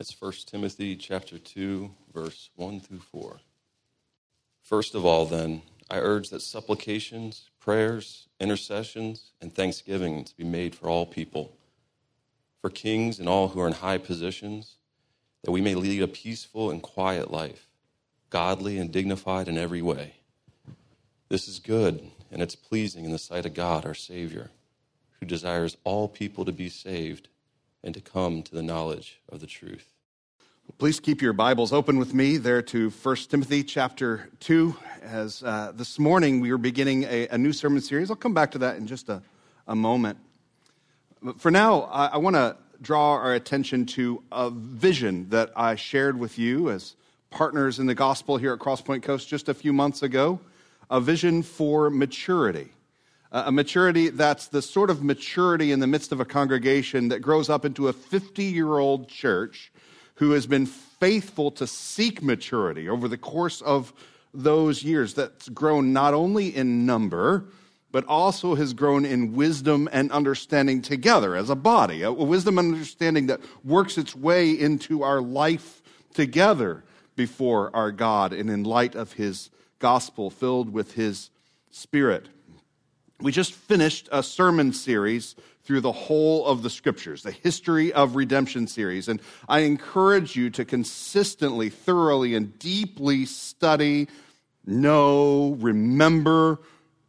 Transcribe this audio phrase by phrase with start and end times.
[0.00, 3.40] It's 1 Timothy chapter 2 verse 1 through 4.
[4.62, 10.88] First of all then, I urge that supplications, prayers, intercessions, and thanksgivings be made for
[10.88, 11.56] all people,
[12.60, 14.76] for kings and all who are in high positions,
[15.42, 17.66] that we may lead a peaceful and quiet life,
[18.30, 20.14] godly and dignified in every way.
[21.28, 24.52] This is good, and it's pleasing in the sight of God our Savior,
[25.18, 27.26] who desires all people to be saved
[27.82, 29.92] and to come to the knowledge of the truth.
[30.76, 34.76] Please keep your Bibles open with me there to 1 Timothy chapter 2.
[35.02, 38.10] As uh, this morning we are beginning a, a, new sermon series.
[38.10, 39.22] I'll come back to that in just a,
[39.66, 40.18] a moment.
[41.22, 45.74] But for now, I, I want to draw our attention to a vision that I
[45.74, 46.96] shared with you as
[47.30, 50.38] partners in the gospel here at CrossPointe Coast just a few months ago
[50.90, 52.70] a vision for maturity
[53.30, 57.50] a maturity that's the sort of maturity in the midst of a congregation that grows
[57.50, 59.70] up into a 50 year old church
[60.14, 63.92] who has been faithful to seek maturity over the course of
[64.34, 67.44] those years, that's grown not only in number,
[67.90, 72.74] but also has grown in wisdom and understanding together as a body, a wisdom and
[72.74, 76.84] understanding that works its way into our life together
[77.16, 81.30] before our God and in light of His gospel filled with His
[81.70, 82.28] Spirit.
[83.20, 88.14] We just finished a sermon series through the whole of the scriptures, the history of
[88.14, 89.08] redemption series.
[89.08, 94.08] And I encourage you to consistently, thoroughly, and deeply study,
[94.64, 96.60] know, remember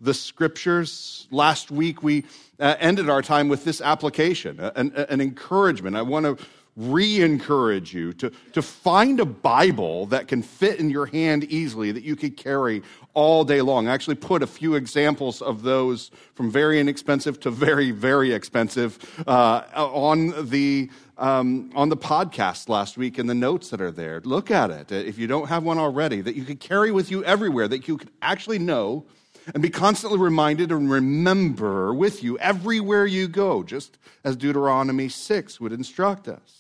[0.02, 1.28] the scriptures.
[1.30, 2.26] Last week we
[2.60, 5.96] uh, ended our time with this application, an, an encouragement.
[5.96, 6.44] I want to
[6.80, 11.92] re encourage you to, to find a Bible that can fit in your hand easily,
[11.92, 12.82] that you could carry
[13.14, 13.90] all day long.
[13.90, 18.98] I actually put a few examples of those from very inexpensive to very, very expensive
[19.28, 20.90] uh, on the.
[21.18, 24.22] Um, on the podcast last week and the notes that are there.
[24.24, 24.90] Look at it.
[24.90, 27.98] If you don't have one already, that you could carry with you everywhere, that you
[27.98, 29.06] could actually know
[29.54, 35.60] and be constantly reminded and remember with you everywhere you go, just as Deuteronomy 6
[35.60, 36.59] would instruct us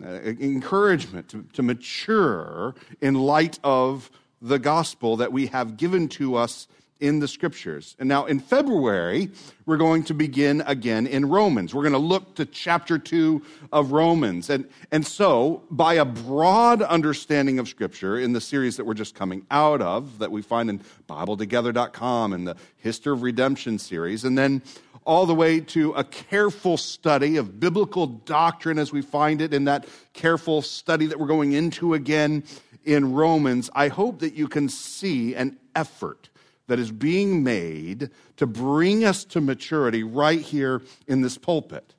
[0.00, 6.36] Uh, encouragement to, to mature in light of the gospel that we have given to
[6.36, 6.68] us
[7.00, 7.96] in the scriptures.
[7.98, 9.30] And now in February,
[9.66, 11.74] we're going to begin again in Romans.
[11.74, 13.42] We're going to look to chapter 2
[13.72, 14.50] of Romans.
[14.50, 19.14] And, and so, by a broad understanding of scripture in the series that we're just
[19.14, 24.36] coming out of, that we find in BibleTogether.com and the History of Redemption series, and
[24.36, 24.62] then
[25.08, 29.64] all the way to a careful study of biblical doctrine as we find it in
[29.64, 32.44] that careful study that we're going into again
[32.84, 36.28] in Romans, I hope that you can see an effort
[36.66, 41.94] that is being made to bring us to maturity right here in this pulpit.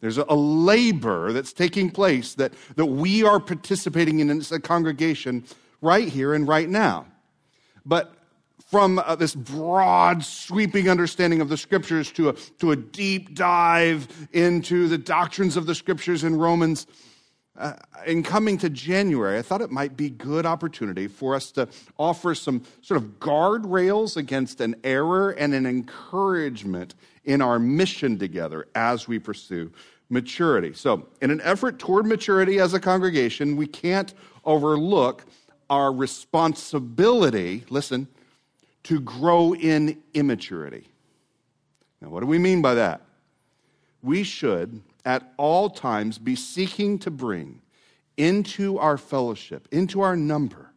[0.00, 5.44] There's a labor that's taking place that, that we are participating in as a congregation
[5.80, 7.06] right here and right now.
[7.86, 8.12] But
[8.70, 14.28] from uh, this broad, sweeping understanding of the scriptures to a, to a deep dive
[14.32, 16.86] into the doctrines of the scriptures in Romans.
[17.54, 17.74] Uh,
[18.06, 21.68] in coming to January, I thought it might be good opportunity for us to
[21.98, 28.68] offer some sort of guardrails against an error and an encouragement in our mission together
[28.74, 29.70] as we pursue
[30.08, 30.72] maturity.
[30.72, 34.14] So, in an effort toward maturity as a congregation, we can't
[34.44, 35.24] overlook
[35.68, 38.08] our responsibility, listen,
[38.84, 40.88] to grow in immaturity.
[42.00, 43.02] Now, what do we mean by that?
[44.02, 47.60] We should at all times be seeking to bring
[48.16, 50.72] into our fellowship, into our number,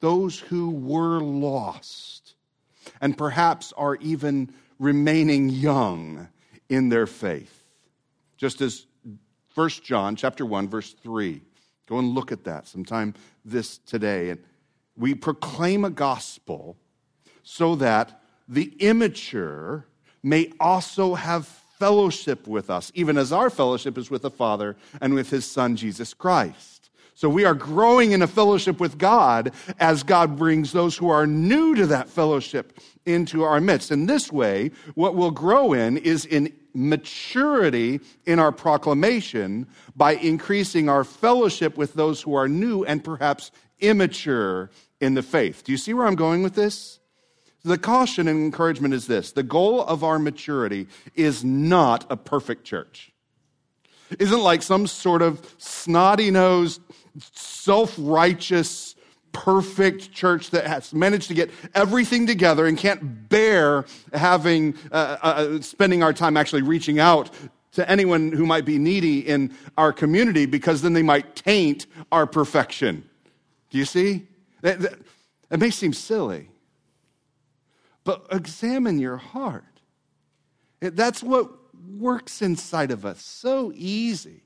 [0.00, 2.34] those who were lost
[3.00, 6.28] and perhaps are even remaining young
[6.68, 7.64] in their faith.
[8.36, 8.86] Just as
[9.54, 11.40] 1 John chapter 1 verse 3.
[11.88, 14.40] Go and look at that sometime this today and
[14.96, 16.76] we proclaim a gospel
[17.48, 19.86] so that the immature
[20.20, 25.14] may also have fellowship with us, even as our fellowship is with the Father and
[25.14, 26.90] with his Son, Jesus Christ.
[27.14, 31.24] So we are growing in a fellowship with God as God brings those who are
[31.24, 33.92] new to that fellowship into our midst.
[33.92, 40.88] In this way, what we'll grow in is in maturity in our proclamation by increasing
[40.88, 44.68] our fellowship with those who are new and perhaps immature
[45.00, 45.62] in the faith.
[45.62, 46.98] Do you see where I'm going with this?
[47.66, 50.86] The caution and encouragement is this the goal of our maturity
[51.16, 53.10] is not a perfect church.
[54.20, 56.80] Isn't like some sort of snotty nosed,
[57.32, 58.94] self righteous,
[59.32, 65.60] perfect church that has managed to get everything together and can't bear having uh, uh,
[65.60, 67.30] spending our time actually reaching out
[67.72, 72.28] to anyone who might be needy in our community because then they might taint our
[72.28, 73.04] perfection.
[73.70, 74.28] Do you see?
[74.60, 75.00] That,
[75.50, 76.48] it may seem silly,
[78.06, 79.64] but examine your heart.
[80.80, 81.50] That's what
[81.98, 84.44] works inside of us so easy.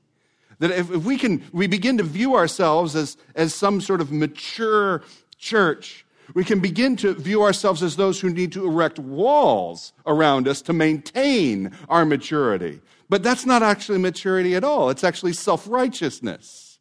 [0.59, 4.11] That if, if we can, we begin to view ourselves as, as some sort of
[4.11, 5.03] mature
[5.37, 10.47] church, we can begin to view ourselves as those who need to erect walls around
[10.47, 12.81] us to maintain our maturity.
[13.09, 14.89] But that's not actually maturity at all.
[14.89, 16.79] It's actually self righteousness,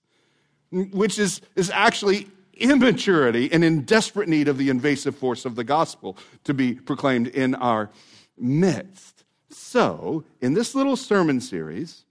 [0.71, 2.29] which is, is actually
[2.61, 7.29] immaturity and in desperate need of the invasive force of the gospel to be proclaimed
[7.29, 7.91] in our
[8.39, 9.25] midst.
[9.51, 12.05] So, in this little sermon series,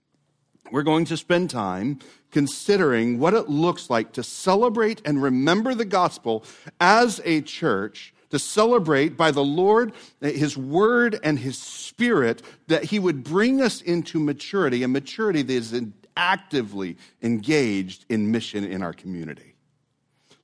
[0.70, 1.98] we're going to spend time
[2.30, 6.44] considering what it looks like to celebrate and remember the gospel
[6.80, 9.92] as a church, to celebrate by the Lord,
[10.22, 15.42] eh, His Word, and His Spirit, that He would bring us into maturity, a maturity
[15.42, 15.82] that is
[16.16, 19.54] actively engaged in mission in our community.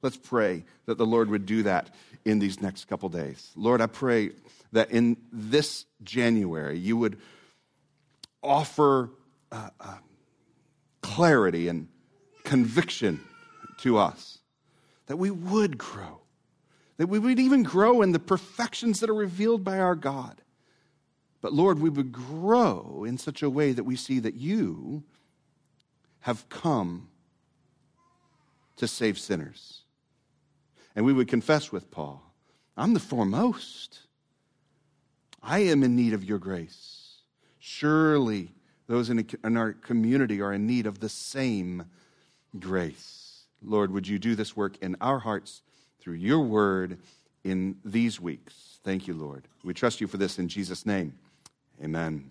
[0.06, 1.92] Let's pray that the Lord would do that
[2.24, 3.50] in these next couple days.
[3.56, 4.30] Lord, I pray
[4.70, 7.18] that in this January you would
[8.40, 9.10] offer
[9.50, 9.96] uh, uh,
[11.02, 11.88] clarity and
[12.44, 13.20] conviction
[13.78, 14.38] to us,
[15.06, 16.20] that we would grow,
[16.98, 20.40] that we would even grow in the perfections that are revealed by our God.
[21.40, 25.02] But Lord, we would grow in such a way that we see that you
[26.20, 27.08] have come
[28.76, 29.82] to save sinners.
[30.96, 32.22] And we would confess with Paul,
[32.76, 34.00] I'm the foremost.
[35.42, 37.18] I am in need of your grace.
[37.58, 38.52] Surely
[38.88, 41.84] those in, our community are in need of the same
[42.58, 43.44] grace.
[43.62, 45.62] Lord, would you do this work in our hearts
[46.00, 46.98] through your word
[47.44, 48.78] in these weeks?
[48.82, 49.46] Thank you, Lord.
[49.64, 51.18] We trust you for this in Jesus' name.
[51.82, 52.30] Amen.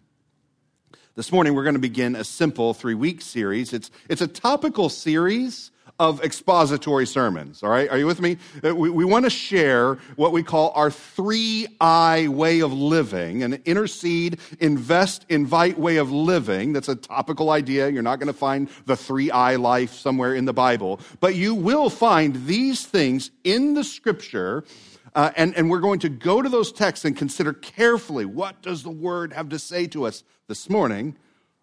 [1.15, 3.73] This morning, we're going to begin a simple three week series.
[3.73, 7.63] It's, it's a topical series of expository sermons.
[7.63, 8.38] All right, are you with me?
[8.63, 13.44] Uh, we, we want to share what we call our three I way of living
[13.44, 16.74] an intercede, invest, invite way of living.
[16.74, 17.89] That's a topical idea.
[17.89, 21.56] You're not going to find the three I life somewhere in the Bible, but you
[21.56, 24.65] will find these things in the scripture.
[25.13, 28.83] Uh, and, and we're going to go to those texts and consider carefully what does
[28.83, 31.15] the word have to say to us this morning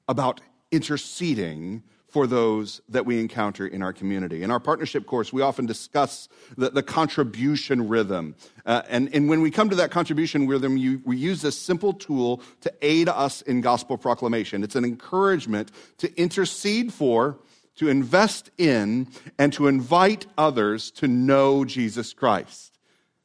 [0.08, 0.40] about
[0.70, 1.82] interceding
[2.12, 4.42] for those that we encounter in our community.
[4.42, 6.28] In our partnership course, we often discuss
[6.58, 8.34] the, the contribution rhythm.
[8.66, 11.94] Uh, and, and when we come to that contribution rhythm, you, we use this simple
[11.94, 14.62] tool to aid us in gospel proclamation.
[14.62, 17.38] It's an encouragement to intercede for,
[17.76, 22.78] to invest in, and to invite others to know Jesus Christ.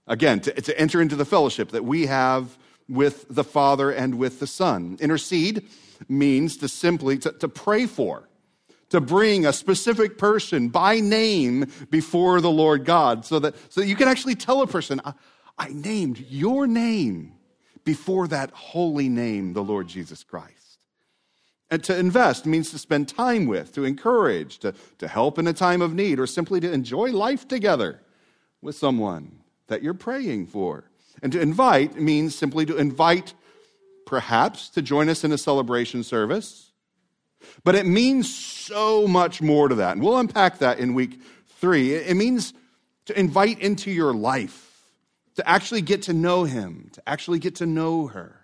[0.07, 2.57] Again, to, to enter into the fellowship that we have
[2.87, 4.97] with the Father and with the Son.
[5.01, 5.67] Intercede
[6.07, 8.26] means to simply to, to pray for
[8.89, 13.87] to bring a specific person by name before the Lord God so that, so that
[13.87, 15.13] you can actually tell a person, I,
[15.57, 17.33] I named your name
[17.83, 20.53] before that holy name, the Lord Jesus Christ.
[21.69, 25.53] And to invest means to spend time with, to encourage, to, to help in a
[25.53, 28.01] time of need, or simply to enjoy life together
[28.61, 30.85] with someone that you're praying for.
[31.21, 33.33] And to invite means simply to invite,
[34.05, 36.66] perhaps, to join us in a celebration service
[37.63, 39.93] but it means so much more to that.
[39.93, 41.21] And we'll unpack that in week
[41.59, 41.93] three.
[41.93, 42.53] It means
[43.05, 44.83] to invite into your life,
[45.35, 48.41] to actually get to know him, to actually get to know her.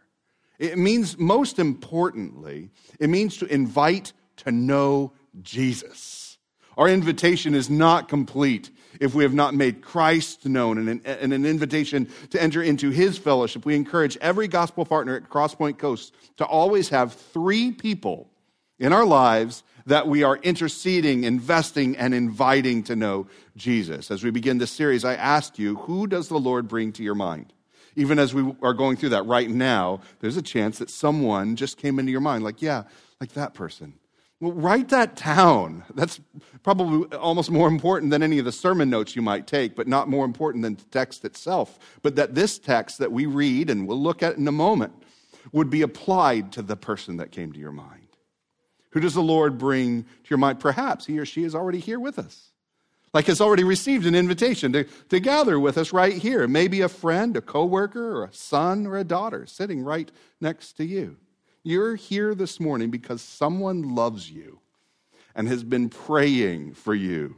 [0.59, 2.69] It means, most importantly,
[2.99, 6.37] it means to invite to know Jesus.
[6.77, 11.33] Our invitation is not complete if we have not made Christ known and an, and
[11.33, 13.65] an, invitation to enter into his fellowship.
[13.65, 18.29] We encourage every gospel partner at CrossPointe Coast to always have three people
[18.83, 24.11] in our lives that we are interceding, investing, and inviting to know Jesus.
[24.11, 27.15] As we begin this series, I asked you, who does the Lord bring to your
[27.15, 27.53] mind?
[27.95, 31.77] Even as we are going through that right now, there's a chance that someone just
[31.77, 32.83] came into your mind, like, yeah,
[33.21, 33.93] like that person.
[34.41, 35.83] Well, write that down.
[35.95, 36.19] That's
[36.63, 40.09] probably almost more important than any of the sermon notes you might take, but not
[40.09, 41.79] more important than the text itself.
[42.01, 44.91] But that this text that we read and we'll look at in a moment
[45.53, 48.02] would be applied to the person that came to your mind.
[48.93, 50.59] Who does the Lord bring to your mind?
[50.59, 52.51] Perhaps he or she is already here with us.
[53.11, 56.47] Like has already received an invitation to, to gather with us right here.
[56.47, 60.85] Maybe a friend, a coworker, or a son or a daughter sitting right next to
[60.85, 61.17] you.
[61.63, 64.59] You're here this morning because someone loves you
[65.35, 67.35] and has been praying for you.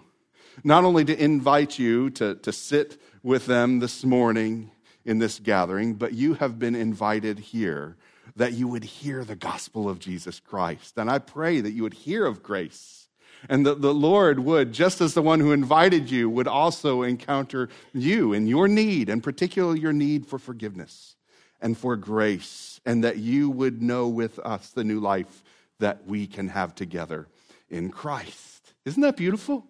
[0.63, 4.71] Not only to invite you to, to sit with them this morning
[5.05, 7.95] in this gathering, but you have been invited here
[8.35, 10.97] that you would hear the gospel of Jesus Christ.
[10.97, 13.07] And I pray that you would hear of grace
[13.47, 17.69] and that the Lord would, just as the one who invited you, would also encounter
[17.93, 21.15] you in your need, and particularly your need for forgiveness
[21.61, 25.43] and for grace, and that you would know with us the new life
[25.79, 27.27] that we can have together
[27.69, 28.73] in Christ.
[28.85, 29.65] Isn't that beautiful?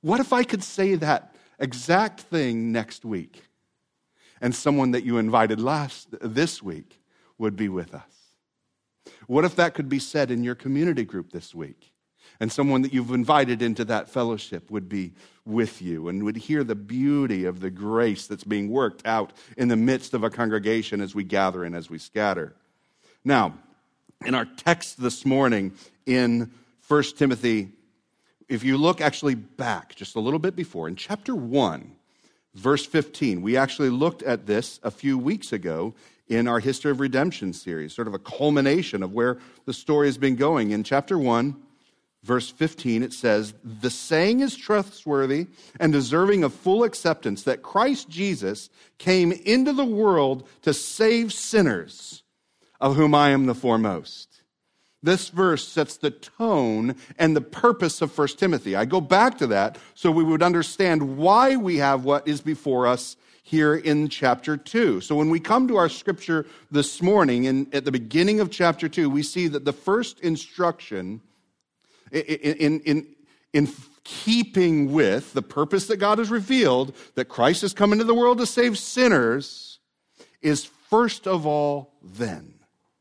[0.00, 3.42] What if I could say that exact thing next week
[4.40, 6.97] and someone that you invited last this week
[7.38, 8.02] would be with us?
[9.26, 11.92] What if that could be said in your community group this week?
[12.40, 15.14] And someone that you've invited into that fellowship would be
[15.44, 19.68] with you and would hear the beauty of the grace that's being worked out in
[19.68, 22.54] the midst of a congregation as we gather and as we scatter.
[23.24, 23.54] Now,
[24.24, 25.72] in our text this morning
[26.06, 26.52] in
[26.86, 27.70] 1 Timothy,
[28.48, 31.92] if you look actually back just a little bit before, in chapter 1,
[32.54, 35.94] verse 15, we actually looked at this a few weeks ago
[36.28, 40.18] in our History of Redemption series, sort of a culmination of where the story has
[40.18, 40.70] been going.
[40.70, 41.56] In chapter 1,
[42.22, 45.46] verse 15, it says, The saying is trustworthy
[45.80, 48.68] and deserving of full acceptance that Christ Jesus
[48.98, 52.22] came into the world to save sinners,
[52.80, 54.42] of whom I am the foremost.
[55.02, 58.74] This verse sets the tone and the purpose of 1 Timothy.
[58.74, 62.86] I go back to that so we would understand why we have what is before
[62.86, 63.16] us
[63.48, 65.00] here in chapter 2.
[65.00, 68.90] So when we come to our scripture this morning, and at the beginning of chapter
[68.90, 71.22] 2, we see that the first instruction
[72.12, 73.06] in, in,
[73.54, 73.72] in
[74.04, 78.36] keeping with the purpose that God has revealed, that Christ has come into the world
[78.36, 79.78] to save sinners,
[80.42, 82.52] is first of all, then.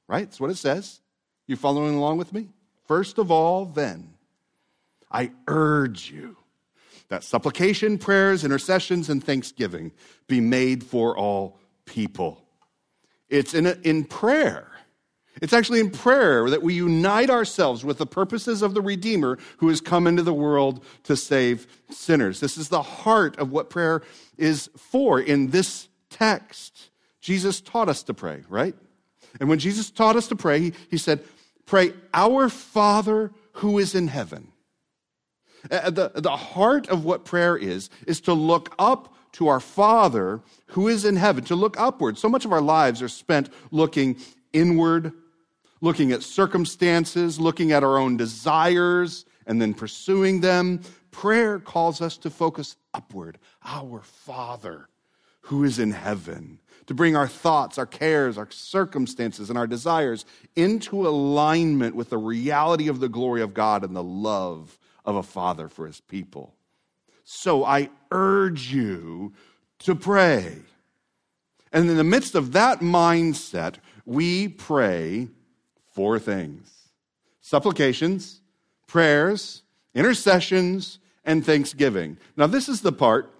[0.07, 0.29] Right?
[0.29, 1.01] That's what it says.
[1.45, 2.47] You following along with me?
[2.87, 4.13] First of all, then,
[5.11, 6.37] I urge you
[7.09, 9.91] that supplication, prayers, intercessions, and thanksgiving
[10.27, 12.43] be made for all people.
[13.29, 14.71] It's in, a, in prayer.
[15.41, 19.69] It's actually in prayer that we unite ourselves with the purposes of the Redeemer who
[19.69, 22.39] has come into the world to save sinners.
[22.39, 24.01] This is the heart of what prayer
[24.37, 26.89] is for in this text.
[27.21, 28.75] Jesus taught us to pray, right?
[29.39, 31.23] And when Jesus taught us to pray, he, he said,
[31.65, 34.51] Pray, Our Father who is in heaven.
[35.69, 40.41] Uh, the, the heart of what prayer is, is to look up to our Father
[40.67, 42.17] who is in heaven, to look upward.
[42.17, 44.17] So much of our lives are spent looking
[44.53, 45.13] inward,
[45.81, 50.81] looking at circumstances, looking at our own desires, and then pursuing them.
[51.11, 53.37] Prayer calls us to focus upward.
[53.63, 54.89] Our Father
[55.41, 60.25] who is in heaven to bring our thoughts, our cares, our circumstances, and our desires
[60.55, 64.77] into alignment with the reality of the glory of God and the love
[65.07, 66.53] of a father for his people.
[67.23, 69.33] So I urge you
[69.79, 70.57] to pray.
[71.71, 75.29] And in the midst of that mindset, we pray
[75.93, 76.71] four things
[77.41, 78.41] supplications,
[78.87, 79.63] prayers,
[79.95, 82.17] intercessions, and thanksgiving.
[82.35, 83.31] Now, this is the part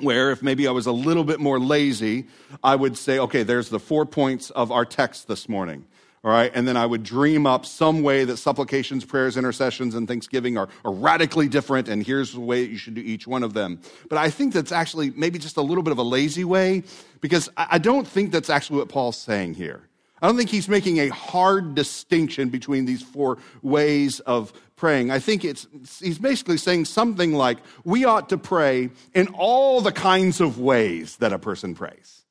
[0.00, 2.26] where if maybe I was a little bit more lazy,
[2.62, 5.86] I would say, okay, there's the four points of our text this morning.
[6.24, 10.08] All right, and then I would dream up some way that supplications, prayers, intercessions, and
[10.08, 13.54] thanksgiving are, are radically different, and here's the way you should do each one of
[13.54, 13.80] them.
[14.08, 16.82] But I think that's actually maybe just a little bit of a lazy way,
[17.20, 19.88] because I don't think that's actually what Paul's saying here.
[20.20, 25.10] I don't think he's making a hard distinction between these four ways of praying.
[25.10, 25.68] I think it's,
[26.00, 31.18] he's basically saying something like, we ought to pray in all the kinds of ways
[31.18, 32.24] that a person prays.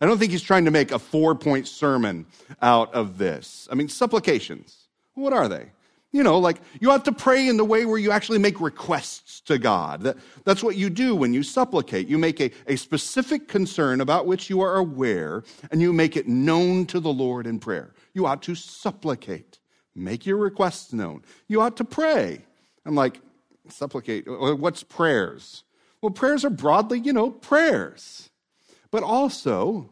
[0.00, 2.26] I don't think he's trying to make a four point sermon
[2.60, 3.68] out of this.
[3.70, 5.70] I mean, supplications, what are they?
[6.12, 9.40] You know, like you have to pray in the way where you actually make requests
[9.42, 10.02] to God.
[10.02, 12.08] That, that's what you do when you supplicate.
[12.08, 16.26] You make a, a specific concern about which you are aware and you make it
[16.26, 17.92] known to the Lord in prayer.
[18.14, 19.58] You ought to supplicate,
[19.94, 21.22] make your requests known.
[21.48, 22.44] You ought to pray.
[22.86, 23.20] I'm like,
[23.68, 24.26] supplicate.
[24.28, 25.64] Uh, what's prayers?
[26.00, 28.30] Well, prayers are broadly, you know, prayers.
[28.96, 29.90] But also,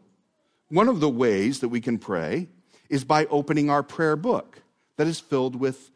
[0.69, 2.47] one of the ways that we can pray
[2.89, 4.63] is by opening our prayer book
[4.97, 5.91] that is filled with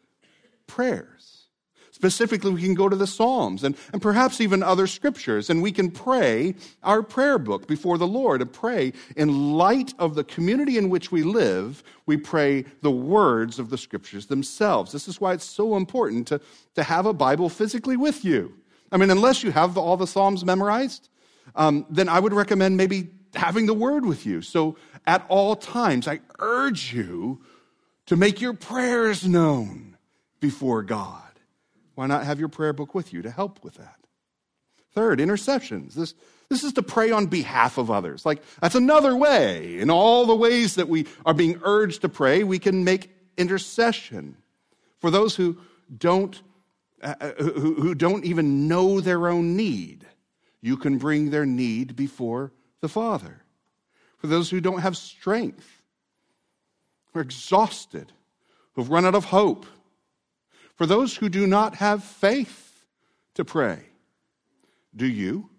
[0.68, 1.46] prayers.
[1.90, 5.72] Specifically, we can go to the Psalms and, and perhaps even other scriptures, and we
[5.72, 10.78] can pray our prayer book before the Lord and pray in light of the community
[10.78, 11.82] in which we live.
[12.06, 14.92] We pray the words of the scriptures themselves.
[14.92, 16.40] This is why it's so important to,
[16.76, 18.54] to have a Bible physically with you.
[18.92, 21.09] I mean, unless you have all the Psalms memorized,
[21.54, 24.42] um, then I would recommend maybe having the word with you.
[24.42, 24.76] So
[25.06, 27.40] at all times, I urge you
[28.06, 29.96] to make your prayers known
[30.40, 31.22] before God.
[31.94, 33.96] Why not have your prayer book with you to help with that?
[34.94, 35.94] Third, intercessions.
[35.94, 36.14] This,
[36.48, 38.26] this is to pray on behalf of others.
[38.26, 39.78] Like, that's another way.
[39.78, 44.36] In all the ways that we are being urged to pray, we can make intercession
[44.98, 45.58] for those who
[45.96, 46.40] don't,
[47.02, 50.06] uh, uh who, who don't even know their own need.
[50.62, 53.42] You can bring their need before the Father.
[54.18, 55.82] For those who don't have strength,
[57.12, 58.12] who are exhausted,
[58.74, 59.66] who've run out of hope.
[60.74, 62.84] For those who do not have faith
[63.34, 63.80] to pray,
[64.94, 65.50] do you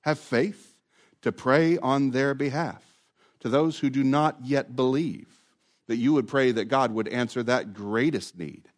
[0.00, 0.74] have faith
[1.22, 2.82] to pray on their behalf?
[3.40, 5.28] To those who do not yet believe,
[5.86, 8.68] that you would pray that God would answer that greatest need,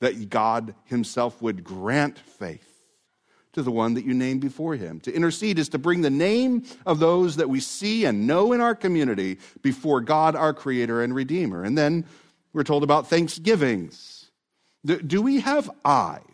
[0.00, 2.71] that God Himself would grant faith
[3.52, 5.00] to the one that you name before him.
[5.00, 8.60] To intercede is to bring the name of those that we see and know in
[8.60, 11.64] our community before God, our Creator and Redeemer.
[11.64, 12.06] And then
[12.52, 14.30] we're told about thanksgivings.
[14.84, 16.32] Do we have eyes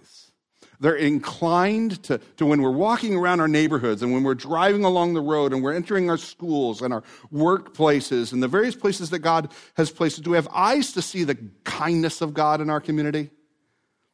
[0.81, 5.15] they're inclined to, to when we're walking around our neighborhoods and when we're driving along
[5.15, 9.19] the road and we're entering our schools and our workplaces and the various places that
[9.19, 10.19] God has placed.
[10.19, 10.25] Us.
[10.25, 13.31] Do we have eyes to see the kindness of God in our community?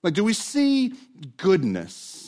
[0.03, 0.95] Like, do we see
[1.37, 2.24] goodness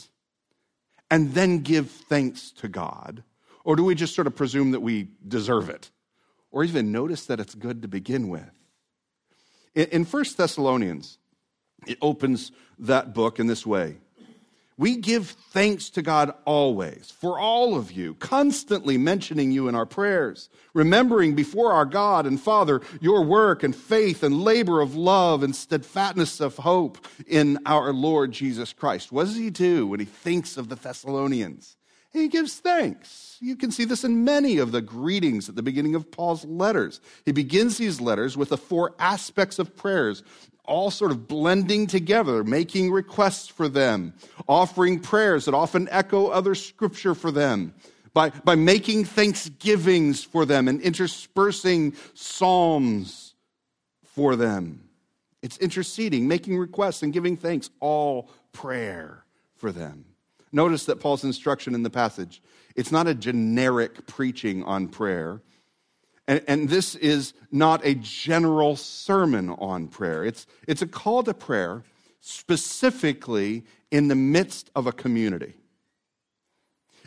[1.10, 3.22] and then give thanks to God?
[3.64, 5.90] Or do we just sort of presume that we deserve it?
[6.50, 8.50] Or even notice that it's good to begin with?
[9.74, 11.18] In, 1 Thessalonians,
[11.86, 13.98] it opens that book in this way.
[14.78, 19.86] We give thanks to God always for all of you, constantly mentioning you in our
[19.86, 25.42] prayers, remembering before our God and Father your work and faith and labor of love
[25.42, 29.10] and steadfastness of hope in our Lord Jesus Christ.
[29.10, 31.76] What does he do when he thinks of the Thessalonians?
[32.16, 33.36] He gives thanks.
[33.42, 37.02] You can see this in many of the greetings at the beginning of Paul's letters.
[37.26, 40.22] He begins these letters with the four aspects of prayers
[40.64, 44.14] all sort of blending together, making requests for them,
[44.48, 47.74] offering prayers that often echo other scripture for them,
[48.14, 53.34] by, by making thanksgivings for them and interspersing psalms
[54.02, 54.88] for them.
[55.42, 60.06] It's interceding, making requests, and giving thanks, all prayer for them.
[60.52, 62.42] Notice that Paul's instruction in the passage,
[62.74, 65.40] it's not a generic preaching on prayer.
[66.28, 70.24] And, and this is not a general sermon on prayer.
[70.24, 71.82] It's, it's a call to prayer
[72.20, 75.54] specifically in the midst of a community.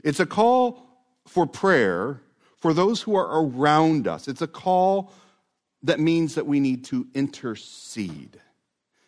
[0.04, 0.82] It's a call
[1.28, 2.22] for prayer
[2.58, 4.28] for those who are around us.
[4.28, 5.12] It's a call
[5.84, 8.40] that means that we need to intercede.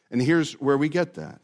[0.09, 1.41] And here's where we get that.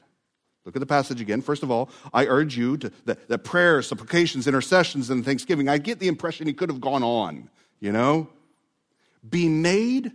[0.67, 1.41] Look at the passage again.
[1.41, 5.67] First of all, I urge you to that, that prayers, supplications, intercessions, and thanksgiving.
[5.67, 7.49] I get the impression he could have gone on,
[7.79, 8.29] you know?
[9.29, 10.11] be made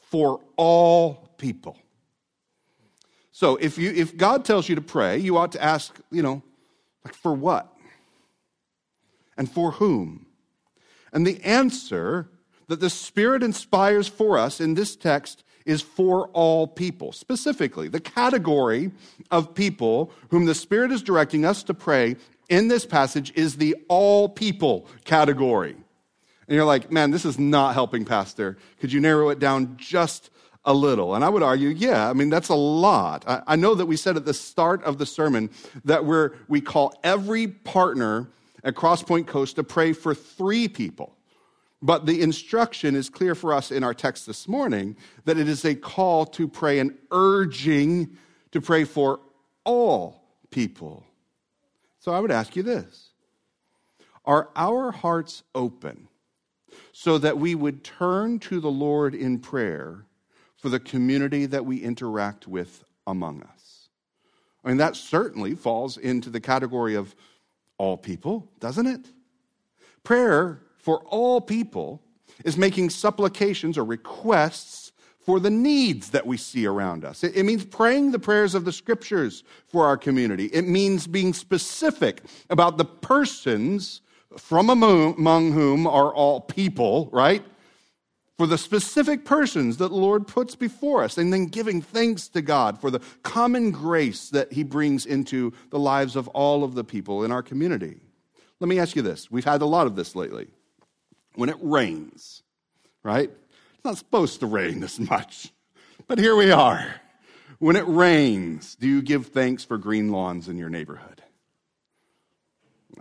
[0.00, 1.78] for all people.
[3.30, 6.42] So if you if God tells you to pray, you ought to ask, you know,
[7.04, 7.72] like for what?
[9.36, 10.26] And for whom?
[11.12, 12.28] And the answer
[12.68, 17.12] that the Spirit inspires for us in this text is for all people.
[17.12, 18.90] Specifically, the category
[19.30, 22.16] of people whom the Spirit is directing us to pray
[22.48, 25.76] in this passage is the all people category
[26.52, 28.58] and you're like, man, this is not helping, Pastor.
[28.80, 30.30] Could you narrow it down just
[30.66, 31.14] a little?
[31.14, 33.24] And I would argue, yeah, I mean, that's a lot.
[33.26, 35.50] I, I know that we said at the start of the sermon
[35.86, 38.28] that we're, we call every partner
[38.64, 41.16] at CrossPointe Coast to pray for three people.
[41.82, 45.64] But the instruction is clear for us in our text this morning that it is
[45.64, 48.16] a call to pray, an urging
[48.52, 49.20] to pray for
[49.64, 51.04] all people.
[51.98, 53.10] So I would ask you this
[54.24, 56.08] Are our hearts open
[56.92, 60.06] so that we would turn to the Lord in prayer
[60.56, 63.88] for the community that we interact with among us.
[64.64, 67.16] I mean, that certainly falls into the category of
[67.78, 69.06] all people, doesn't it?
[70.04, 72.02] Prayer for all people
[72.44, 74.92] is making supplications or requests
[75.24, 77.22] for the needs that we see around us.
[77.22, 80.46] It, means praying the prayers of the scriptures for our community.
[80.46, 84.00] It means being specific about the persons
[84.36, 87.44] from among whom are all people, right?
[88.36, 92.42] For the specific persons that the Lord puts before us, and then giving thanks to
[92.42, 96.82] God for the common grace that He brings into the lives of all of the
[96.82, 98.00] people in our community.
[98.58, 99.30] Let me ask you this.
[99.30, 100.48] We've had a lot of this lately.
[101.34, 102.42] When it rains,
[103.02, 103.30] right?
[103.30, 105.52] It's not supposed to rain this much,
[106.06, 106.94] but here we are.
[107.58, 111.22] When it rains, do you give thanks for green lawns in your neighborhood?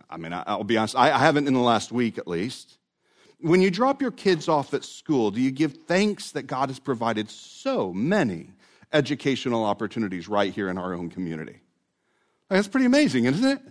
[0.10, 2.78] I mean, I'll be honest, I haven't in the last week at least.
[3.40, 6.80] When you drop your kids off at school, do you give thanks that God has
[6.80, 8.52] provided so many
[8.94, 11.62] educational opportunities right here in our own community?
[12.50, 13.62] That's pretty amazing, isn't it?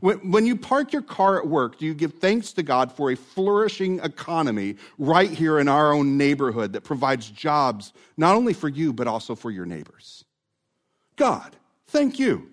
[0.00, 3.10] When, when you park your car at work, do you give thanks to God for
[3.10, 8.68] a flourishing economy right here in our own neighborhood that provides jobs not only for
[8.68, 10.24] you, but also for your neighbors?
[11.16, 11.56] God,
[11.88, 12.50] thank you.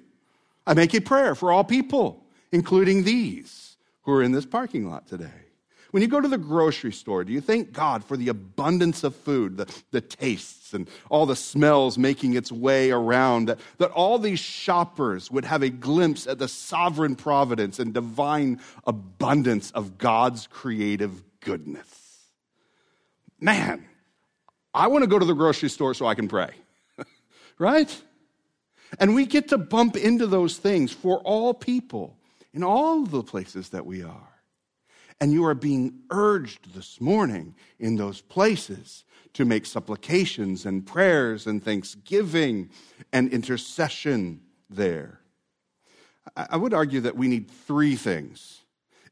[0.67, 5.07] I make a prayer for all people, including these who are in this parking lot
[5.07, 5.50] today.
[5.91, 9.13] When you go to the grocery store, do you thank God for the abundance of
[9.13, 13.49] food, the, the tastes, and all the smells making its way around?
[13.49, 18.61] That, that all these shoppers would have a glimpse at the sovereign providence and divine
[18.87, 21.87] abundance of God's creative goodness.
[23.39, 23.85] Man,
[24.73, 26.51] I want to go to the grocery store so I can pray,
[27.59, 28.01] right?
[28.97, 32.15] And we get to bump into those things for all people
[32.53, 34.30] in all the places that we are.
[35.21, 41.45] And you are being urged this morning in those places to make supplications and prayers
[41.45, 42.71] and thanksgiving
[43.13, 45.19] and intercession there.
[46.35, 48.61] I would argue that we need three things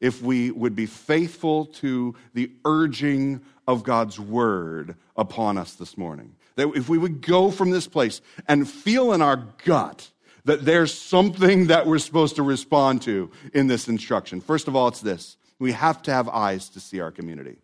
[0.02, 6.36] if we would be faithful to the urging of God's word upon us this morning.
[6.56, 10.10] That if we would go from this place and feel in our gut
[10.46, 14.42] that there's something that we're supposed to respond to in this instruction.
[14.42, 17.58] First of all, it's this we have to have eyes to see our community.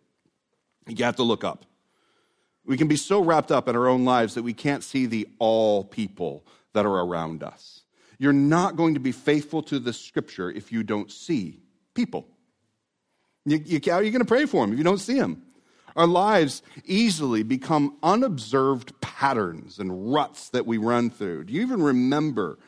[0.86, 1.64] You have to look up.
[2.64, 5.28] We can be so wrapped up in our own lives that we can't see the
[5.38, 7.82] all people that are around us.
[8.18, 11.60] You're not going to be faithful to the scripture if you don't see
[11.94, 12.28] people.
[13.44, 15.42] You, you, how are you going to pray for them if you don't see them?
[15.94, 21.44] Our lives easily become unobserved patterns and ruts that we run through.
[21.44, 22.58] Do you even remember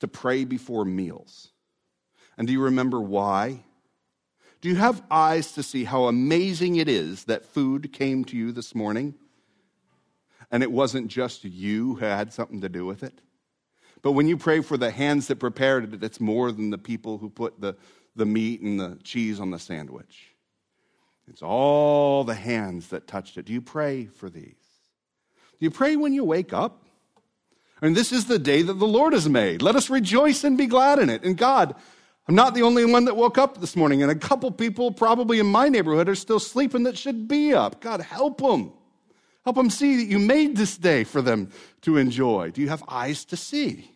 [0.00, 1.52] to pray before meals?
[2.36, 3.64] And do you remember why?
[4.60, 8.52] Do you have eyes to see how amazing it is that food came to you
[8.52, 9.14] this morning?
[10.50, 13.20] And it wasn't just you who had something to do with it.
[14.02, 17.18] But when you pray for the hands that prepared it, it's more than the people
[17.18, 17.76] who put the,
[18.16, 20.34] the meat and the cheese on the sandwich.
[21.28, 23.44] It's all the hands that touched it.
[23.44, 24.56] Do you pray for these?
[25.58, 26.84] Do you pray when you wake up?
[27.80, 29.62] I mean, this is the day that the Lord has made.
[29.62, 31.22] Let us rejoice and be glad in it.
[31.22, 31.76] And God,
[32.30, 35.40] I'm not the only one that woke up this morning, and a couple people probably
[35.40, 37.80] in my neighborhood are still sleeping that should be up.
[37.80, 38.72] God, help them.
[39.42, 42.52] Help them see that you made this day for them to enjoy.
[42.52, 43.90] Do you have eyes to see?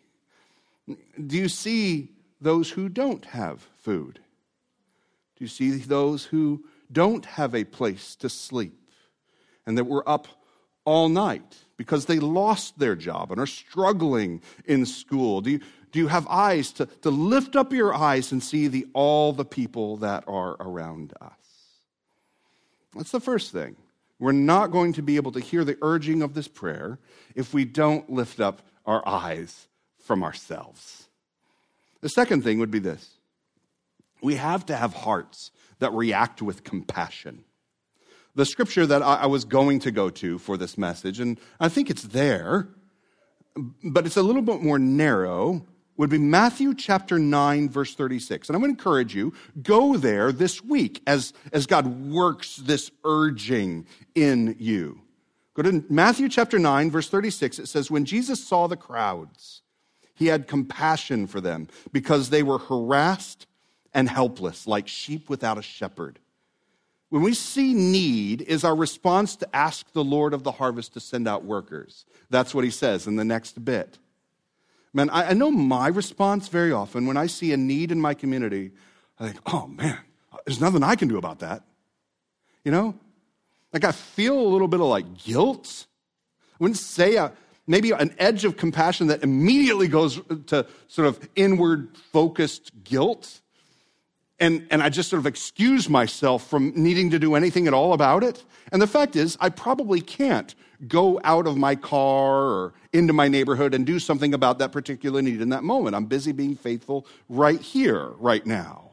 [0.89, 4.19] Do you see those who don't have food?
[5.37, 8.91] Do you see those who don't have a place to sleep
[9.65, 10.27] and that were up
[10.85, 15.41] all night because they lost their job and are struggling in school?
[15.41, 15.61] Do you,
[15.95, 19.45] do you have eyes to, to lift up your eyes and see the, all the
[19.45, 21.31] people that are around us?
[22.97, 23.77] That's the first thing.
[24.19, 26.99] We're not going to be able to hear the urging of this prayer
[27.37, 29.69] if we don't lift up our eyes
[30.05, 31.07] from ourselves.
[32.01, 33.11] The second thing would be this
[34.21, 37.45] we have to have hearts that react with compassion.
[38.35, 41.89] The scripture that I was going to go to for this message, and I think
[41.89, 42.67] it's there,
[43.85, 45.65] but it's a little bit more narrow,
[45.97, 48.49] would be Matthew chapter 9, verse 36.
[48.49, 52.91] And I'm going to encourage you, go there this week as, as God works this
[53.05, 55.01] urging in you.
[55.55, 57.61] Go to Matthew chapter 9, verse 36.
[57.61, 59.63] It says, When Jesus saw the crowds,
[60.15, 63.47] he had compassion for them because they were harassed
[63.93, 66.19] and helpless, like sheep without a shepherd.
[67.11, 71.01] When we see need, is our response to ask the Lord of the harvest to
[71.01, 72.05] send out workers.
[72.29, 73.99] That's what he says in the next bit.
[74.95, 78.15] Man, I, I know my response very often when I see a need in my
[78.15, 78.71] community,
[79.19, 79.99] I think, oh man,
[80.47, 81.65] there's nothing I can do about that.
[82.65, 82.95] You know?
[83.73, 85.87] Like I feel a little bit of like guilt.
[86.53, 87.33] I wouldn't say a,
[87.67, 93.41] maybe an edge of compassion that immediately goes to sort of inward focused guilt.
[94.41, 97.93] And, and I just sort of excuse myself from needing to do anything at all
[97.93, 98.45] about it.
[98.73, 100.55] And the fact is, I probably can't
[100.89, 105.23] go out of my car or into my neighborhood and do something about that particular
[105.23, 105.95] need in that moment.
[105.95, 108.91] I'm busy being faithful right here, right now.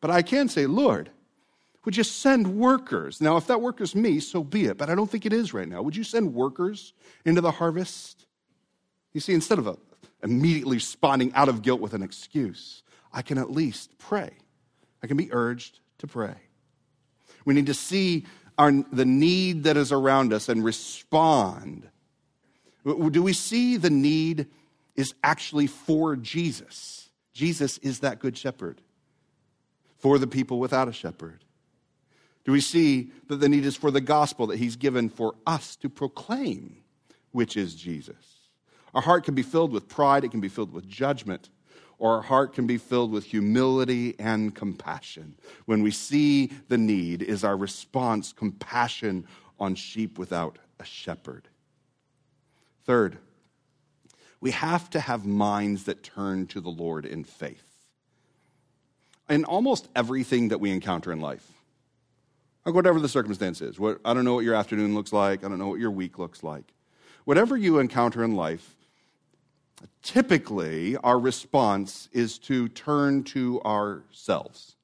[0.00, 1.10] But I can say, Lord,
[1.84, 3.20] would you send workers?
[3.20, 5.68] Now, if that worker's me, so be it, but I don't think it is right
[5.68, 5.82] now.
[5.82, 6.92] Would you send workers
[7.24, 8.26] into the harvest?
[9.12, 9.76] You see, instead of a,
[10.22, 14.30] immediately spawning out of guilt with an excuse, I can at least pray.
[15.04, 16.34] I can be urged to pray.
[17.44, 18.24] We need to see
[18.56, 21.90] our, the need that is around us and respond.
[22.86, 24.46] Do we see the need
[24.96, 27.10] is actually for Jesus?
[27.34, 28.80] Jesus is that good shepherd
[29.98, 31.44] for the people without a shepherd.
[32.46, 35.76] Do we see that the need is for the gospel that he's given for us
[35.76, 36.78] to proclaim,
[37.30, 38.48] which is Jesus?
[38.94, 41.50] Our heart can be filled with pride, it can be filled with judgment,
[42.04, 45.34] or our heart can be filled with humility and compassion.
[45.64, 49.26] When we see the need, is our response compassion
[49.58, 51.48] on sheep without a shepherd?
[52.84, 53.16] Third,
[54.38, 57.64] we have to have minds that turn to the Lord in faith.
[59.30, 61.50] In almost everything that we encounter in life,
[62.66, 65.48] like whatever the circumstance is, what, I don't know what your afternoon looks like, I
[65.48, 66.74] don't know what your week looks like.
[67.24, 68.74] Whatever you encounter in life,
[70.02, 74.76] typically our response is to turn to ourselves,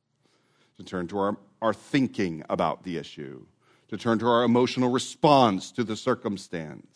[0.78, 3.44] to turn to our, our thinking about the issue,
[3.88, 6.86] to turn to our emotional response to the circumstance.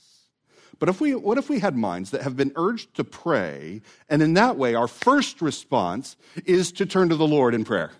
[0.78, 4.22] But if we, what if we had minds that have been urged to pray, and
[4.22, 7.92] in that way, our first response is to turn to the Lord in prayer?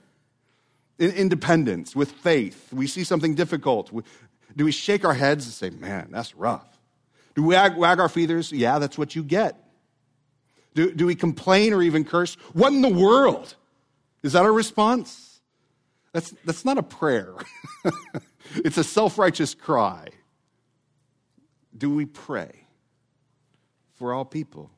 [0.99, 2.73] In independence, with faith.
[2.73, 3.91] We see something difficult.
[4.57, 6.67] Do we shake our heads and say, man, that's rough?
[7.35, 8.53] Do we wag, wag our feathers?
[8.53, 9.64] Yeah, that's what you get.
[10.75, 12.35] Do, do we complain or even curse?
[12.53, 13.55] What in the world?
[14.23, 15.41] Is that our response?
[16.13, 17.35] That's, that's not a prayer,
[18.57, 20.09] it's a self righteous cry.
[21.77, 22.67] Do we pray
[23.95, 24.71] for all people?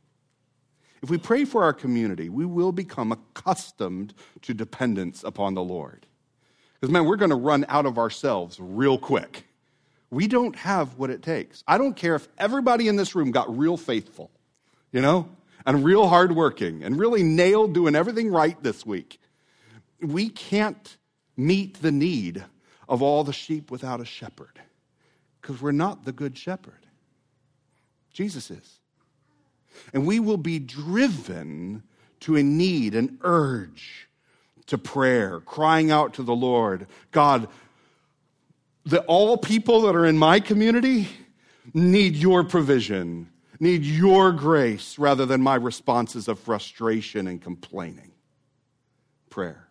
[1.02, 6.06] If we pray for our community, we will become accustomed to dependence upon the Lord.
[6.80, 9.44] Because, man, we're going to run out of ourselves real quick.
[10.10, 11.62] We don't have what it takes.
[11.68, 14.30] I don't care if everybody in this room got real faithful,
[14.90, 15.28] you know?
[15.66, 19.20] And real hardworking and really nailed doing everything right this week.
[20.00, 20.96] We can't
[21.36, 22.44] meet the need
[22.88, 24.60] of all the sheep without a shepherd
[25.40, 26.86] because we're not the good shepherd.
[28.12, 28.78] Jesus is.
[29.92, 31.82] And we will be driven
[32.20, 34.08] to a need, an urge
[34.66, 37.48] to prayer, crying out to the Lord God,
[38.86, 41.08] that all people that are in my community
[41.74, 43.28] need your provision
[43.60, 48.12] need your grace rather than my responses of frustration and complaining.
[49.30, 49.68] Prayer.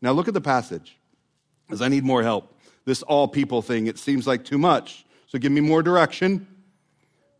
[0.00, 0.96] Now look at the passage,
[1.70, 2.54] as I need more help.
[2.84, 5.04] This all people thing, it seems like too much.
[5.26, 6.46] So give me more direction.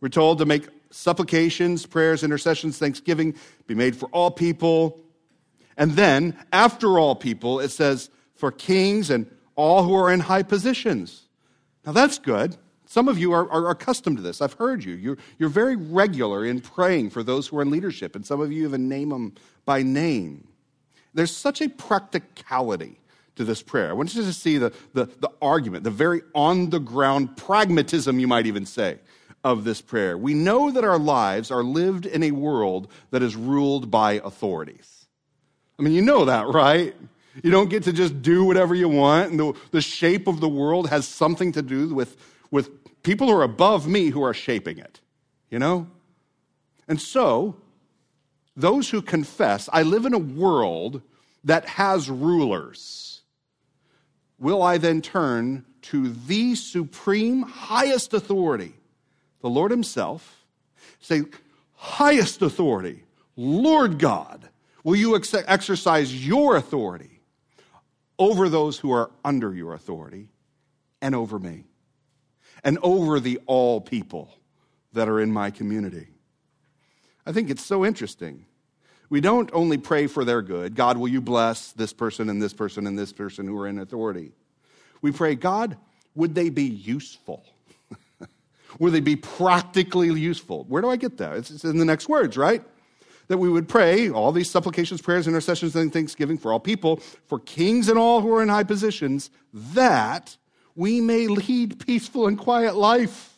[0.01, 3.35] We're told to make supplications, prayers, intercessions, thanksgiving
[3.67, 4.99] be made for all people.
[5.77, 10.43] And then, after all people, it says for kings and all who are in high
[10.43, 11.27] positions.
[11.85, 12.57] Now that's good.
[12.89, 14.41] Some of you are, are, accustomed to this.
[14.41, 14.95] I've heard you.
[14.95, 18.51] You're, you're very regular in praying for those who are in leadership, and some of
[18.51, 20.47] you even name them by name.
[21.13, 22.99] There's such a practicality
[23.35, 23.91] to this prayer.
[23.91, 28.19] I want you to see the, the, the argument, the very on the ground pragmatism,
[28.19, 28.97] you might even say,
[29.43, 30.17] of this prayer.
[30.17, 35.05] We know that our lives are lived in a world that is ruled by authorities.
[35.77, 36.95] I mean, you know that, right?
[37.43, 40.49] You don't get to just do whatever you want, and the, the shape of the
[40.49, 42.17] world has something to do with,
[42.51, 44.99] with people who are above me who are shaping it,
[45.49, 45.87] you know?
[46.87, 47.55] And so,
[48.55, 51.01] those who confess, I live in a world
[51.43, 53.21] that has rulers,
[54.37, 58.73] will I then turn to the supreme, highest authority,
[59.41, 60.43] the Lord Himself,
[60.99, 61.23] say,
[61.75, 63.03] highest authority,
[63.37, 64.49] Lord God,
[64.83, 67.21] will you ex- exercise your authority
[68.17, 70.27] over those who are under your authority
[71.01, 71.68] and over me?
[72.63, 74.33] And over the all people
[74.93, 76.07] that are in my community.
[77.25, 78.45] I think it's so interesting.
[79.09, 82.53] We don't only pray for their good God, will you bless this person and this
[82.53, 84.31] person and this person who are in authority?
[85.01, 85.77] We pray, God,
[86.15, 87.45] would they be useful?
[88.79, 90.65] would they be practically useful?
[90.65, 91.37] Where do I get that?
[91.37, 92.63] It's in the next words, right?
[93.27, 97.39] That we would pray all these supplications, prayers, intercessions, and thanksgiving for all people, for
[97.39, 100.35] kings and all who are in high positions, that
[100.75, 103.37] we may lead peaceful and quiet life.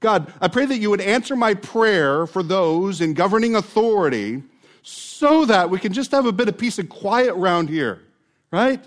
[0.00, 4.42] God, I pray that you would answer my prayer for those in governing authority
[4.82, 8.02] so that we can just have a bit of peace and quiet around here,
[8.50, 8.84] right?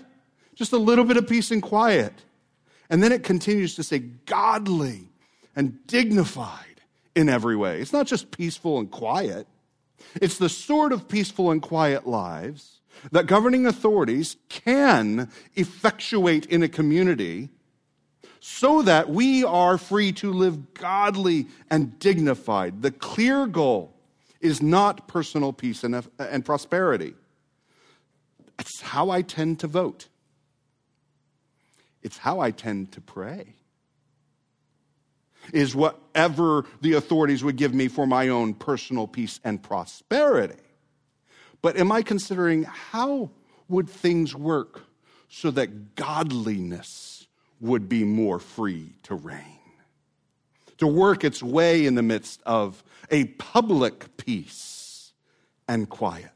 [0.54, 2.12] Just a little bit of peace and quiet.
[2.88, 5.08] And then it continues to say, godly
[5.54, 6.80] and dignified
[7.14, 7.80] in every way.
[7.80, 9.46] It's not just peaceful and quiet,
[10.14, 12.79] it's the sort of peaceful and quiet lives
[13.12, 17.50] that governing authorities can effectuate in a community
[18.40, 22.82] so that we are free to live godly and dignified.
[22.82, 23.94] The clear goal
[24.40, 27.14] is not personal peace and, and prosperity.
[28.58, 30.08] It's how I tend to vote,
[32.02, 33.54] it's how I tend to pray.
[35.54, 40.62] Is whatever the authorities would give me for my own personal peace and prosperity.
[41.62, 43.30] But am I considering how
[43.68, 44.82] would things work
[45.28, 47.26] so that godliness
[47.60, 49.60] would be more free to reign,
[50.78, 55.12] to work its way in the midst of a public peace
[55.68, 56.30] and quiet.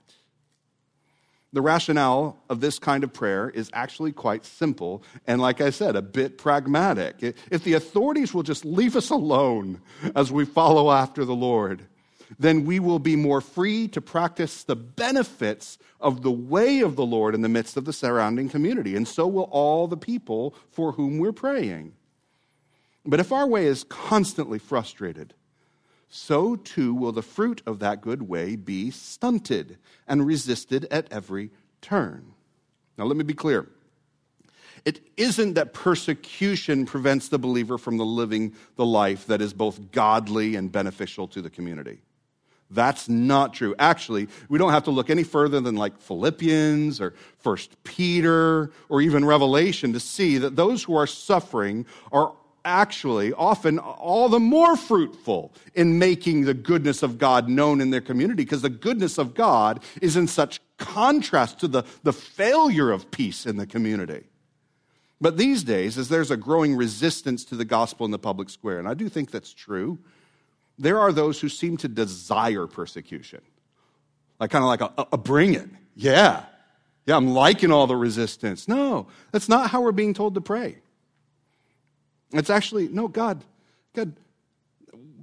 [1.53, 5.95] The rationale of this kind of prayer is actually quite simple and, like I said,
[5.97, 7.23] a bit pragmatic.
[7.51, 9.81] If the authorities will just leave us alone
[10.17, 11.87] as we follow after the Lord,
[12.39, 17.07] then we will be more free to practice the benefits of the way of the
[17.07, 18.97] Lord in the midst of the surrounding community.
[18.97, 21.95] And so will all the people for whom we're praying.
[23.07, 25.35] But if our way is constantly frustrated,
[26.09, 31.51] so too will the fruit of that good way be stunted and resisted at every
[31.81, 32.33] turn.
[32.97, 33.69] Now, let me be clear.
[34.85, 39.91] It isn't that persecution prevents the believer from the living the life that is both
[39.93, 42.01] godly and beneficial to the community.
[42.71, 43.75] That's not true.
[43.79, 49.01] Actually, we don't have to look any further than like Philippians or First Peter or
[49.01, 52.33] even Revelation to see that those who are suffering are
[52.65, 58.01] actually often all the more fruitful in making the goodness of God known in their
[58.01, 63.11] community because the goodness of God is in such contrast to the, the failure of
[63.11, 64.25] peace in the community.
[65.21, 68.79] But these days, as there's a growing resistance to the gospel in the public square,
[68.79, 69.99] and I do think that's true,
[70.79, 73.41] there are those who seem to desire persecution.
[74.41, 75.69] Like, kind of like a, a bring it.
[75.95, 76.45] Yeah.
[77.07, 78.67] Yeah, I'm liking all the resistance.
[78.67, 80.79] No, that's not how we're being told to pray.
[82.33, 83.45] It's actually, no, God,
[83.95, 84.15] God,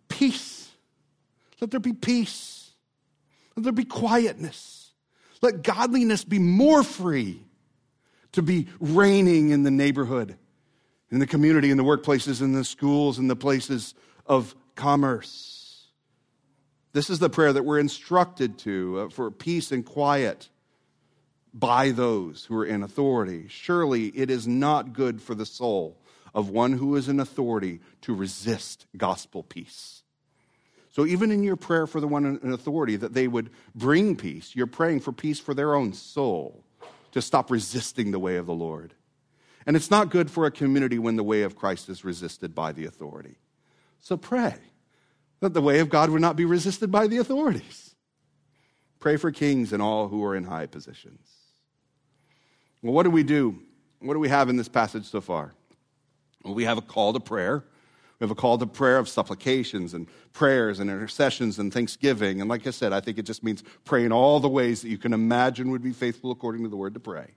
[0.07, 0.69] peace.
[1.59, 2.69] Let there be peace.
[3.55, 4.91] Let there be quietness.
[5.41, 7.41] Let godliness be more free
[8.31, 10.37] to be reigning in the neighborhood,
[11.09, 13.93] in the community, in the workplaces, in the schools, in the places
[14.25, 15.85] of commerce.
[16.91, 20.49] This is the prayer that we're instructed to uh, for peace and quiet
[21.53, 23.45] by those who are in authority.
[23.47, 26.01] Surely it is not good for the soul
[26.33, 30.01] of one who is in authority to resist gospel peace.
[30.89, 34.55] So, even in your prayer for the one in authority that they would bring peace,
[34.55, 36.63] you're praying for peace for their own soul
[37.11, 38.95] to stop resisting the way of the Lord.
[39.67, 42.71] And it's not good for a community when the way of Christ is resisted by
[42.71, 43.37] the authority.
[43.99, 44.55] So, pray
[45.41, 47.95] that the way of God would not be resisted by the authorities.
[48.99, 51.27] Pray for kings and all who are in high positions.
[52.81, 53.59] Well, what do we do?
[53.99, 55.53] What do we have in this passage so far?
[56.43, 57.63] Well, we have a call to prayer.
[58.19, 62.39] We have a call to prayer of supplications and prayers and intercessions and thanksgiving.
[62.39, 64.89] And like I said, I think it just means pray in all the ways that
[64.89, 67.31] you can imagine would be faithful according to the word to pray.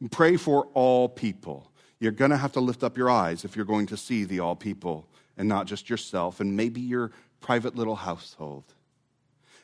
[0.00, 1.70] And pray for all people.
[2.00, 4.40] You're going to have to lift up your eyes if you're going to see the
[4.40, 8.64] all people and not just yourself and maybe your private little household.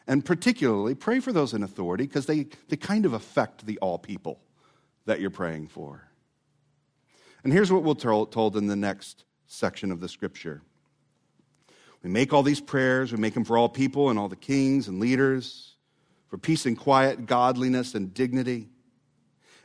[0.06, 3.98] And particularly, pray for those in authority because they, they kind of affect the all
[3.98, 4.40] people
[5.04, 6.08] that you're praying for.
[7.44, 10.62] And here's what we're told in the next section of the scripture.
[12.02, 14.88] We make all these prayers, we make them for all people and all the kings
[14.88, 15.74] and leaders,
[16.28, 18.68] for peace and quiet, godliness and dignity.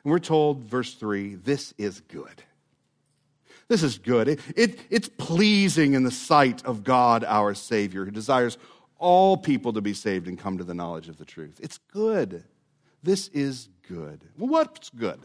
[0.03, 2.43] And we're told, verse 3, this is good.
[3.67, 4.27] This is good.
[4.27, 8.57] It, it, it's pleasing in the sight of God our Savior, who desires
[8.97, 11.59] all people to be saved and come to the knowledge of the truth.
[11.61, 12.43] It's good.
[13.01, 14.23] This is good.
[14.37, 15.19] Well, what's good?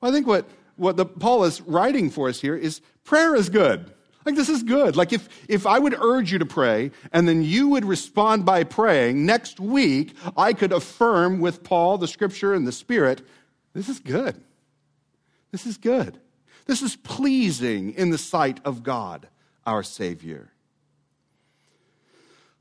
[0.00, 0.46] Well, I think what
[0.76, 3.92] what the, Paul is writing for us here is prayer is good.
[4.24, 4.96] Like, this is good.
[4.96, 8.64] Like, if, if I would urge you to pray and then you would respond by
[8.64, 13.22] praying, next week I could affirm with Paul, the scripture, and the spirit,
[13.72, 14.42] this is good.
[15.52, 16.18] This is good.
[16.66, 19.28] This is pleasing in the sight of God,
[19.64, 20.50] our Savior.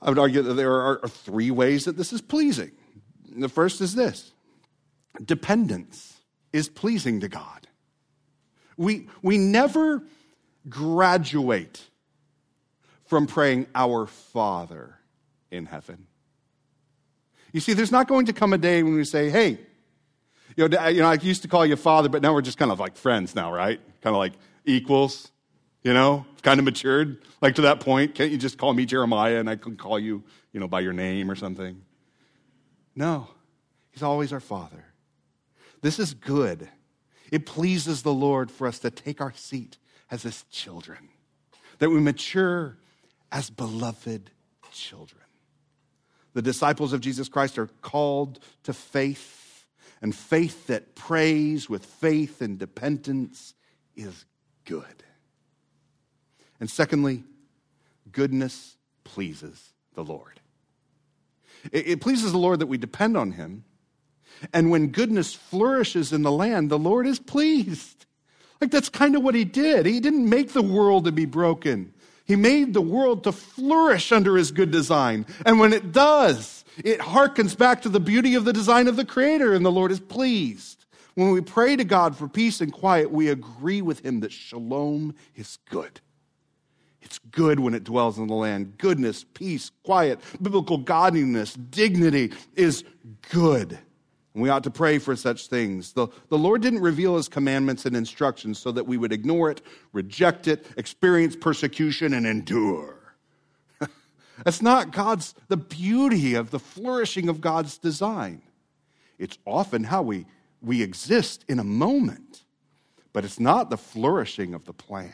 [0.02, 2.72] I would argue that there are three ways that this is pleasing.
[3.36, 4.32] The first is this
[5.24, 6.20] dependence
[6.54, 7.68] is pleasing to God.
[8.78, 10.04] We, we never
[10.68, 11.82] graduate
[13.06, 15.00] from praying, Our Father
[15.52, 16.08] in heaven.
[17.54, 19.60] You see, there's not going to come a day when we say, Hey,
[20.56, 22.72] you know, you know, I used to call you father, but now we're just kind
[22.72, 23.80] of like friends now, right?
[24.02, 24.34] Kind of like
[24.66, 25.32] equals,
[25.84, 27.22] you know, kind of matured.
[27.42, 30.24] Like to that point, can't you just call me Jeremiah and I can call you,
[30.52, 31.82] you know, by your name or something?
[32.96, 33.28] No,
[33.92, 34.86] he's always our father.
[35.82, 36.70] This is good.
[37.32, 39.78] It pleases the Lord for us to take our seat
[40.10, 41.10] as his children,
[41.80, 42.78] that we mature
[43.32, 44.32] as beloved
[44.72, 45.22] children.
[46.34, 49.45] The disciples of Jesus Christ are called to faith,
[50.06, 53.56] and faith that prays with faith and dependence
[53.96, 54.26] is
[54.64, 55.04] good.
[56.60, 57.24] And secondly,
[58.12, 60.40] goodness pleases the Lord.
[61.72, 63.64] It, pleases the Lord that we depend on him
[64.54, 68.06] and when goodness flourishes in the land, the Lord is pleased.
[68.62, 69.88] Like that's kind of what he did.
[69.88, 71.95] He didn't make the world to be broken.
[72.26, 75.26] He made the world to flourish under his good design.
[75.46, 79.06] And when it does, it harkens back to the beauty of the design of the
[79.06, 80.86] Creator, and the Lord is pleased.
[81.14, 85.16] When we pray to God for peace and quiet, we agree with him that shalom
[85.36, 86.02] is good.
[87.02, 88.80] It's good when it dwells in the land.
[88.80, 92.84] Goodness, peace, quiet, biblical godliness, dignity is
[93.30, 93.78] good.
[94.36, 95.94] And we ought to pray for such things.
[95.94, 99.62] The, the Lord didn't reveal his commandments and instructions so that we would ignore it,
[99.94, 103.00] reject it, experience persecution, and endure.
[104.44, 108.42] That's not God's, the beauty of the flourishing of God's design.
[109.18, 110.26] It's often how we,
[110.62, 112.44] we exist in a moment,
[113.14, 115.14] but it's not the flourishing of the plan.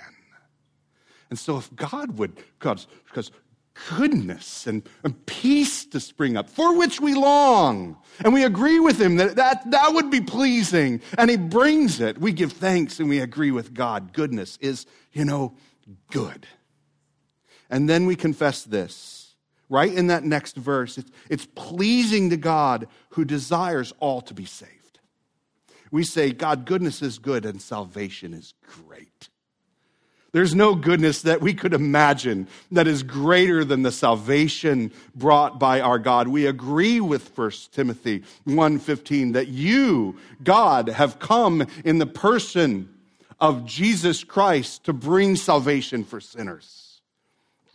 [1.30, 2.88] And so, if God would, because,
[3.90, 7.98] goodness and, and peace to spring up, for which we long.
[8.24, 11.02] And we agree with him that, that that would be pleasing.
[11.18, 12.18] And he brings it.
[12.20, 14.14] We give thanks and we agree with God.
[14.14, 15.56] Goodness is, you know,
[16.12, 16.48] good.
[17.70, 19.36] And then we confess this,
[19.70, 20.98] right in that next verse.
[20.98, 25.00] It's, it's pleasing to God who desires all to be saved.
[25.92, 29.30] We say, God, goodness is good and salvation is great.
[30.34, 35.82] There's no goodness that we could imagine that is greater than the salvation brought by
[35.82, 36.30] our God.
[36.30, 42.88] We agree with 1 Timothy 1:15 that you, God, have come in the person
[43.42, 47.02] of Jesus Christ to bring salvation for sinners.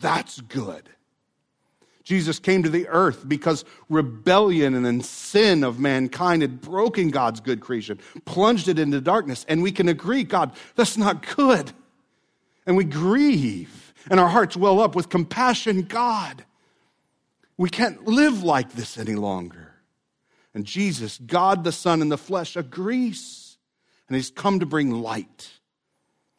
[0.01, 0.89] That's good.
[2.05, 7.61] Jesus came to the earth because rebellion and sin of mankind had broken God's good
[7.61, 11.73] creation, plunged it into darkness, and we can agree, God, that's not good
[12.67, 15.83] and we grieve, and our hearts well up with compassion.
[15.83, 16.45] God,
[17.57, 19.73] we can't live like this any longer.
[20.53, 23.59] And Jesus, God the Son in the flesh, agrees,
[24.09, 25.51] and He's come to bring light.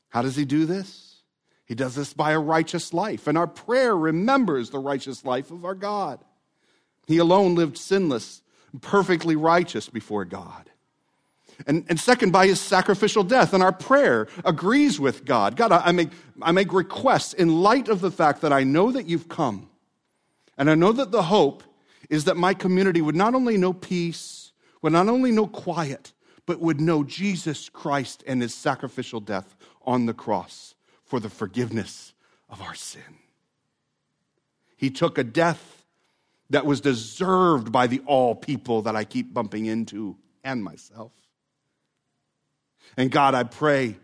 [0.10, 1.22] How does He do this?
[1.66, 5.66] He does this by a righteous life, and our prayer remembers the righteous life of
[5.66, 6.20] our God.
[7.08, 8.42] He alone lived sinless,
[8.82, 10.67] perfectly righteous before God.
[11.66, 13.54] And, and second, by his sacrificial death.
[13.54, 15.56] And our prayer agrees with God.
[15.56, 16.10] God, I make,
[16.42, 19.70] I make requests in light of the fact that I know that you've come.
[20.58, 21.64] And I know that the hope
[22.10, 24.52] is that my community would not only know peace,
[24.82, 26.14] would not only know quiet,
[26.46, 29.56] but would know Jesus Christ and his sacrificial death
[29.86, 32.14] on the cross for the forgiveness
[32.50, 33.02] of our sin.
[34.78, 35.86] He took a death
[36.50, 41.12] that was deserved by the all people that I keep bumping into and myself.
[42.98, 43.96] And God, I pray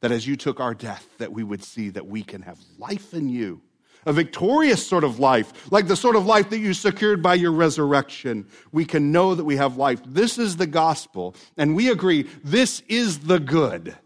[0.00, 3.14] that as you took our death, that we would see that we can have life
[3.14, 3.62] in you.
[4.04, 7.50] A victorious sort of life, like the sort of life that you secured by your
[7.50, 8.46] resurrection.
[8.70, 10.00] We can know that we have life.
[10.06, 13.96] This is the gospel, and we agree this is the good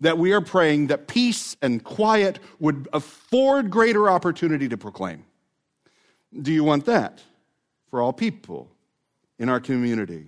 [0.00, 5.24] that we are praying that peace and quiet would afford greater opportunity to proclaim.
[6.40, 7.20] Do you want that
[7.90, 8.70] for all people
[9.38, 10.26] in our community?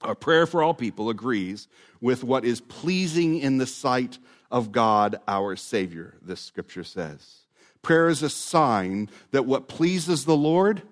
[0.00, 1.68] Our prayer for all people agrees
[2.00, 4.18] with what is pleasing in the sight
[4.50, 7.40] of God our Savior, this scripture says.
[7.82, 10.82] Prayer is a sign that what pleases the Lord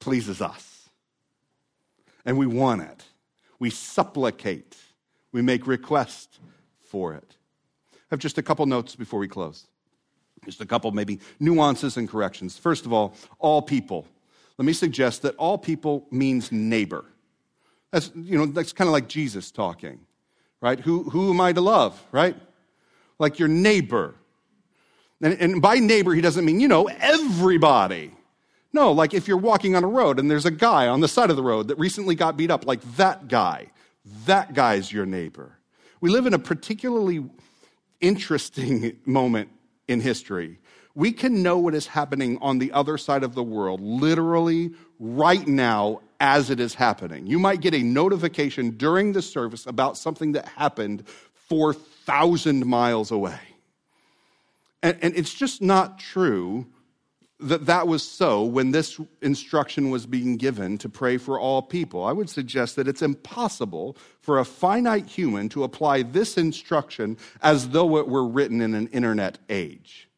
[0.00, 0.88] pleases us.
[2.24, 3.04] And we want it.
[3.58, 4.76] We supplicate.
[5.32, 6.38] We make request
[6.82, 7.36] for it.
[7.92, 9.66] I have just a couple notes before we close.
[10.44, 12.58] Just a couple, maybe, nuances and corrections.
[12.58, 14.06] First of all, all people.
[14.58, 17.04] Let me suggest that all people means neighbor.
[17.94, 20.00] That's, you know, that's kind of like Jesus talking,
[20.60, 20.80] right?
[20.80, 22.34] Who, who am I to love, right?
[23.20, 24.16] Like your neighbor.
[25.22, 28.10] And, and by neighbor, he doesn't mean, you know, everybody.
[28.72, 31.30] No, like if you're walking on a road and there's a guy on the side
[31.30, 33.70] of the road that recently got beat up, like that guy,
[34.26, 35.56] that guy's your neighbor.
[36.00, 37.24] We live in a particularly
[38.00, 39.50] interesting moment
[39.86, 40.58] in history.
[40.96, 45.46] We can know what is happening on the other side of the world literally right
[45.46, 47.26] now as it is happening.
[47.26, 51.06] You might get a notification during the service about something that happened
[51.48, 53.38] 4,000 miles away.
[54.82, 56.66] And, and, it's just not true
[57.40, 62.04] that that was so when this instruction was being given to pray for all people.
[62.04, 67.70] I would suggest that it's impossible for a finite human to apply this instruction as
[67.70, 70.08] though it were written in an internet age.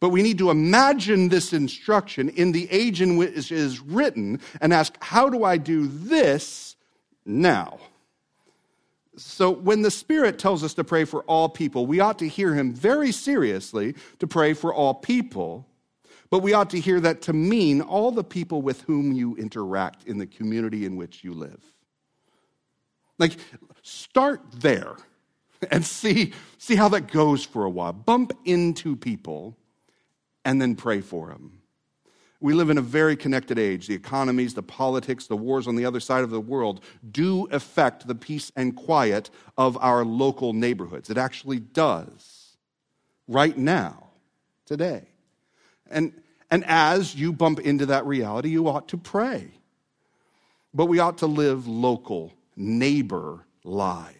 [0.00, 4.40] But we need to imagine this instruction in the age in which it is written
[4.60, 6.76] and ask, how do I do this
[7.24, 7.78] now?
[9.18, 12.54] So, when the Spirit tells us to pray for all people, we ought to hear
[12.54, 15.66] Him very seriously to pray for all people,
[16.28, 20.04] but we ought to hear that to mean all the people with whom you interact
[20.04, 21.62] in the community in which you live.
[23.18, 23.38] Like,
[23.80, 24.96] start there.
[25.70, 27.94] and see, see how that goes for a while.
[27.94, 29.56] Bump into people
[30.46, 31.60] and then pray for them.
[32.40, 33.88] We live in a very connected age.
[33.88, 38.06] The economies, the politics, the wars on the other side of the world do affect
[38.06, 39.28] the peace and quiet
[39.58, 41.10] of our local neighborhoods.
[41.10, 42.56] It actually does.
[43.26, 44.10] Right now,
[44.66, 45.08] today.
[45.90, 46.12] And,
[46.48, 49.50] and as you bump into that reality, you ought to pray.
[50.72, 54.15] But we ought to live local, neighbor lives.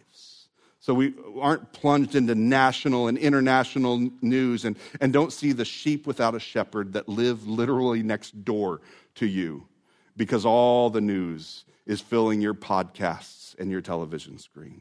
[0.87, 6.07] So we aren't plunged into national and international news and, and don't see the sheep
[6.07, 8.79] without a shepherd that live literally next door
[9.15, 9.67] to you
[10.15, 14.79] because all the news is filling your podcasts and your television screen.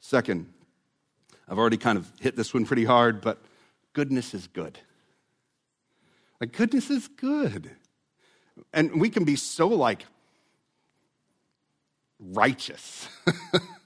[0.00, 0.50] Second,
[1.46, 3.36] I've already kind of hit this one pretty hard, but
[3.92, 4.78] goodness is good.
[6.40, 7.70] Like, goodness is good.
[8.72, 10.06] And we can be so like
[12.18, 13.10] righteous.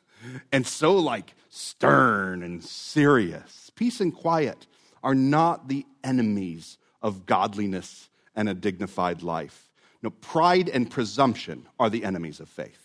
[0.52, 3.70] and so like stern and serious.
[3.74, 4.66] Peace and quiet
[5.02, 9.70] are not the enemies of godliness and a dignified life.
[10.02, 12.80] No, pride and presumption are the enemies of faith.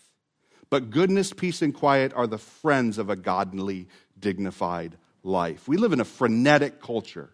[0.70, 3.88] But goodness, peace, and quiet are the friends of a godly,
[4.18, 5.66] dignified life.
[5.66, 7.30] We live in a frenetic culture,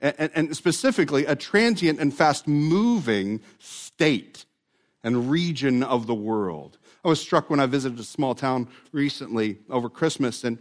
[0.00, 4.44] and, specifically a transient and fast moving state
[5.04, 6.78] and region of the world.
[7.04, 10.58] I was struck when I visited a small town recently over Christmas, and,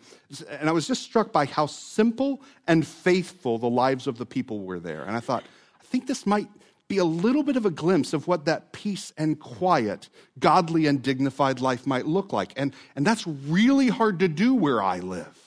[0.50, 4.62] and I was just struck by how simple and faithful the lives of the people
[4.62, 5.04] were there.
[5.04, 5.44] And I thought,
[5.80, 6.48] I think this might
[6.88, 11.02] be a little bit of a glimpse of what that peace and quiet, godly and
[11.02, 12.54] dignified life might look like.
[12.58, 15.38] And, and that's really hard to do where I live.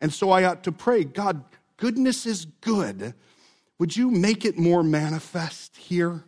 [0.00, 1.44] And so I ought to pray, God,
[1.76, 3.14] goodness is good.
[3.78, 6.24] Would you make it more manifest here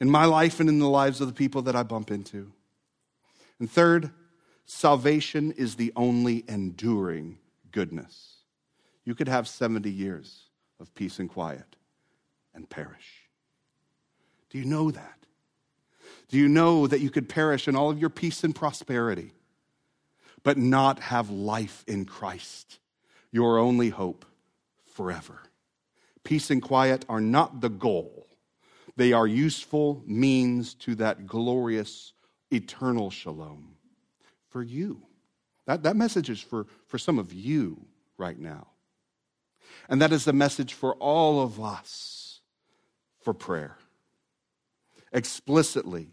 [0.00, 2.52] in my life and in the lives of the people that I bump into?
[3.58, 4.10] And third,
[4.66, 7.38] salvation is the only enduring
[7.72, 8.36] goodness.
[9.04, 10.42] You could have 70 years
[10.80, 11.76] of peace and quiet
[12.54, 13.28] and perish.
[14.50, 15.16] Do you know that?
[16.28, 19.32] Do you know that you could perish in all of your peace and prosperity,
[20.42, 22.78] but not have life in Christ,
[23.30, 24.24] your only hope
[24.94, 25.42] forever?
[26.24, 28.15] Peace and quiet are not the goal,
[28.96, 32.12] they are useful means to that glorious
[32.50, 33.76] eternal shalom
[34.48, 35.02] for you.
[35.66, 37.84] That, that message is for, for some of you
[38.16, 38.68] right now.
[39.88, 42.40] And that is the message for all of us
[43.20, 43.76] for prayer.
[45.12, 46.08] Explicitly.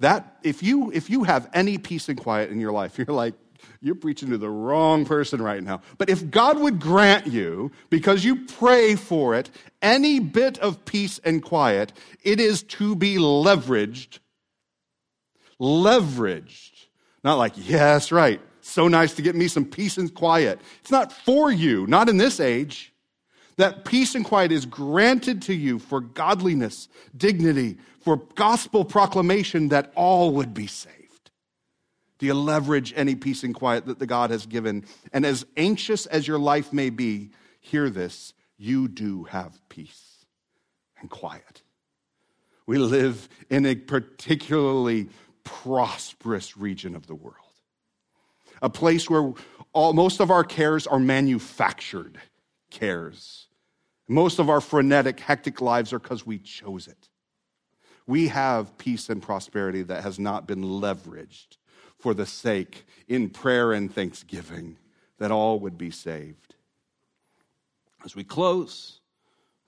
[0.00, 3.34] That if you if you have any peace and quiet in your life, you're like,
[3.80, 5.80] you're preaching to the wrong person right now.
[5.98, 9.50] But if God would grant you, because you pray for it,
[9.82, 11.92] any bit of peace and quiet,
[12.22, 14.18] it is to be leveraged
[15.60, 16.86] leveraged.
[17.22, 18.40] Not like, that's right.
[18.62, 20.60] So nice to get me some peace and quiet.
[20.80, 22.92] It's not for you, not in this age.
[23.56, 29.92] That peace and quiet is granted to you for godliness, dignity, for gospel proclamation that
[29.94, 30.96] all would be saved.
[32.20, 34.84] Do you leverage any peace and quiet that the God has given?
[35.10, 40.26] And as anxious as your life may be, hear this you do have peace
[41.00, 41.62] and quiet.
[42.66, 45.08] We live in a particularly
[45.44, 47.36] prosperous region of the world.
[48.60, 49.32] A place where
[49.72, 52.20] all, most of our cares are manufactured
[52.70, 53.46] cares.
[54.08, 57.08] Most of our frenetic, hectic lives are because we chose it.
[58.06, 61.56] We have peace and prosperity that has not been leveraged
[62.00, 64.76] for the sake, in prayer and thanksgiving,
[65.18, 66.54] that all would be saved.
[68.04, 69.00] As we close,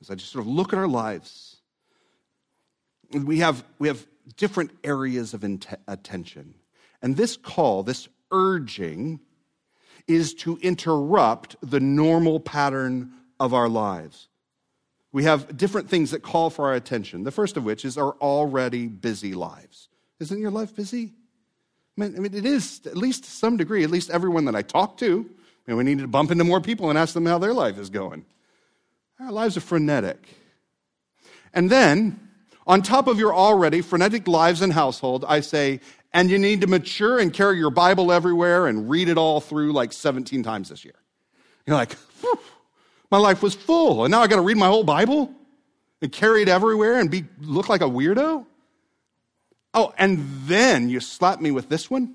[0.00, 1.56] as I just sort of look at our lives,
[3.12, 4.06] we have, we have
[4.36, 6.54] different areas of int- attention.
[7.02, 9.20] And this call, this urging,
[10.08, 14.28] is to interrupt the normal pattern of our lives.
[15.12, 17.24] We have different things that call for our attention.
[17.24, 19.88] The first of which is our already busy lives.
[20.20, 21.12] Isn't your life busy?
[21.96, 24.56] I mean, I mean it is, at least to some degree, at least everyone that
[24.56, 25.28] I talk to.
[25.66, 27.78] I mean, we need to bump into more people and ask them how their life
[27.78, 28.24] is going.
[29.20, 30.18] Our lives are frenetic.
[31.54, 32.18] And then
[32.66, 35.80] on top of your already frenetic lives and household, I say,
[36.12, 39.72] and you need to mature and carry your Bible everywhere and read it all through
[39.72, 40.94] like 17 times this year.
[41.66, 41.96] You're like,
[43.10, 45.32] my life was full, and now I got to read my whole Bible
[46.00, 48.46] and carry it everywhere and be look like a weirdo.
[49.74, 52.14] Oh, and then you slap me with this one.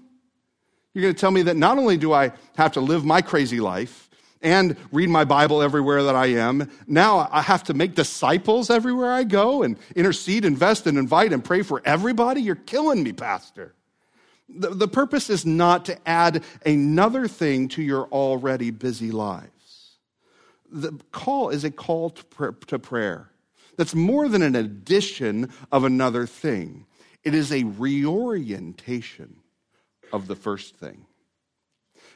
[0.93, 3.59] You're going to tell me that not only do I have to live my crazy
[3.59, 4.07] life,
[4.41, 6.69] and read my Bible everywhere that I am.
[6.85, 11.43] Now I have to make disciples everywhere I go and intercede, invest, and invite and
[11.43, 12.41] pray for everybody.
[12.41, 13.73] You're killing me, Pastor.
[14.49, 19.97] The, the purpose is not to add another thing to your already busy lives.
[20.71, 23.29] The call is a call to, pr- to prayer.
[23.75, 26.85] That's more than an addition of another thing.
[27.23, 29.37] It is a reorientation
[30.13, 31.05] of the first thing.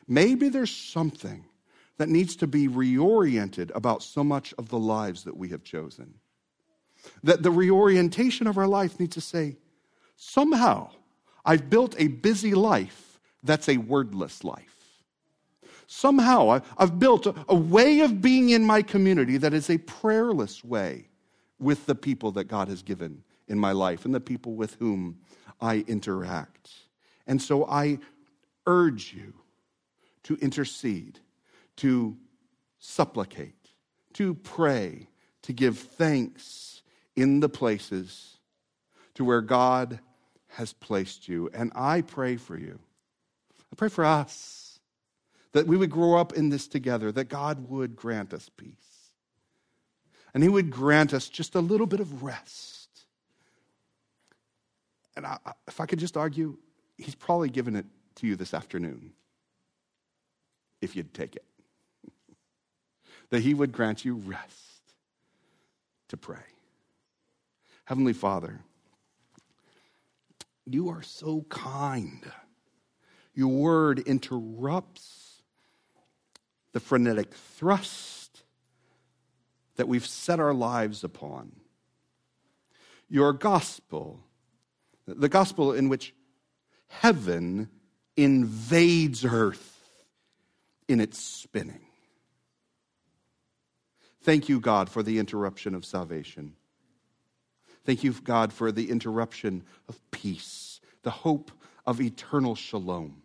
[0.08, 1.46] Maybe there's something
[1.98, 6.16] that needs to be reoriented about so much of the lives that we have chosen.
[7.24, 9.58] That the reorientation of our life needs to say,
[10.16, 10.90] somehow,
[11.46, 14.68] I've built a busy life that's a wordless life.
[15.88, 21.10] Somehow, I've built a way of being in my community that is a prayerless way
[21.60, 25.20] with the people that God has given in my life and the people with whom
[25.60, 26.72] I interact.
[27.28, 28.00] And so I
[28.66, 29.34] urge you
[30.24, 31.20] to intercede,
[31.78, 32.18] to
[32.80, 33.70] supplicate,
[34.14, 35.10] to pray,
[35.44, 36.82] to give thanks
[37.16, 38.38] in the places
[39.16, 40.00] to where God
[40.48, 41.50] has placed you.
[41.54, 42.80] And I pray for you.
[43.72, 44.80] I pray for us
[45.52, 49.12] that we would grow up in this together, that God would grant us peace.
[50.34, 52.71] And He would grant us just a little bit of rest.
[55.16, 55.38] And I,
[55.68, 56.58] if I could just argue,
[56.98, 57.86] He's probably given it
[58.16, 59.14] to you this afternoon
[60.82, 61.46] if you'd take it.
[63.30, 64.82] that He would grant you rest
[66.10, 66.38] to pray.
[67.86, 68.60] Heavenly Father,
[70.66, 72.24] you are so kind.
[73.34, 75.42] Your word interrupts
[76.74, 78.44] the frenetic thrust
[79.76, 81.54] that we've set our lives upon.
[83.10, 84.22] Your gospel,
[85.16, 86.14] the gospel in which
[86.88, 87.70] heaven
[88.18, 89.80] invades earth
[90.88, 91.82] in its spinning.
[94.24, 96.54] Thank you, God, for the interruption of salvation.
[97.86, 101.52] Thank you, God, for the interruption of peace, the hope
[101.86, 103.24] of eternal shalom.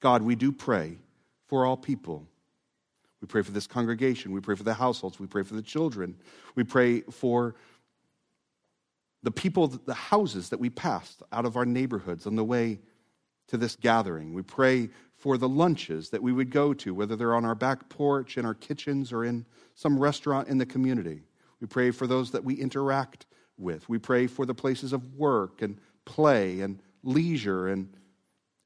[0.00, 0.98] God, we do pray
[1.46, 2.26] for all people.
[3.20, 4.32] We pray for this congregation.
[4.32, 5.20] We pray for the households.
[5.20, 6.16] We pray for the children.
[6.54, 7.54] We pray for
[9.26, 12.78] the people, the houses that we passed out of our neighborhoods on the way
[13.48, 14.32] to this gathering.
[14.32, 17.88] We pray for the lunches that we would go to, whether they're on our back
[17.88, 21.24] porch, in our kitchens, or in some restaurant in the community.
[21.60, 23.26] We pray for those that we interact
[23.58, 23.88] with.
[23.88, 27.92] We pray for the places of work and play and leisure and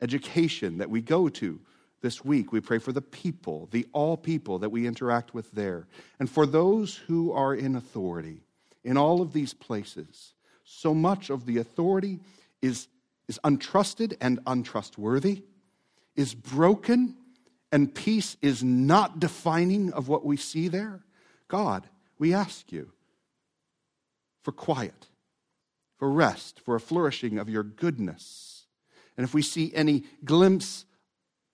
[0.03, 1.59] education that we go to
[2.03, 2.53] this week.
[2.53, 5.89] We pray for the people, the all people that we interact with there.
[6.19, 8.43] And for those who are in authority
[8.85, 10.35] in all of these places,
[10.73, 12.21] so much of the authority
[12.63, 12.87] is,
[13.29, 15.43] is untrusted and untrustworthy,
[16.15, 17.17] is broken,
[17.73, 21.01] and peace is not defining of what we see there.
[21.49, 22.93] God, we ask you
[24.43, 25.09] for quiet,
[25.99, 28.67] for rest, for a flourishing of your goodness.
[29.17, 30.85] And if we see any glimpse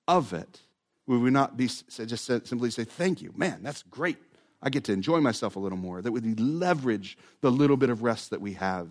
[0.06, 0.60] of it,
[1.06, 4.18] would we not be just simply say, Thank you, man, that's great.
[4.62, 6.02] I get to enjoy myself a little more.
[6.02, 8.88] That would leverage the little bit of rest that we have,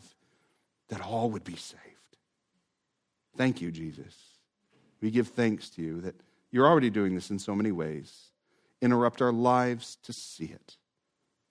[0.89, 1.81] that all would be saved.
[3.37, 4.15] Thank you, Jesus.
[5.01, 6.15] We give thanks to you that
[6.51, 8.31] you're already doing this in so many ways.
[8.81, 10.77] Interrupt our lives to see it.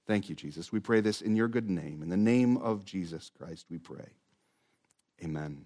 [0.07, 0.72] Thank you, Jesus.
[0.72, 2.03] We pray this in your good name.
[2.03, 4.09] In the name of Jesus Christ, we pray.
[5.22, 5.64] Amen.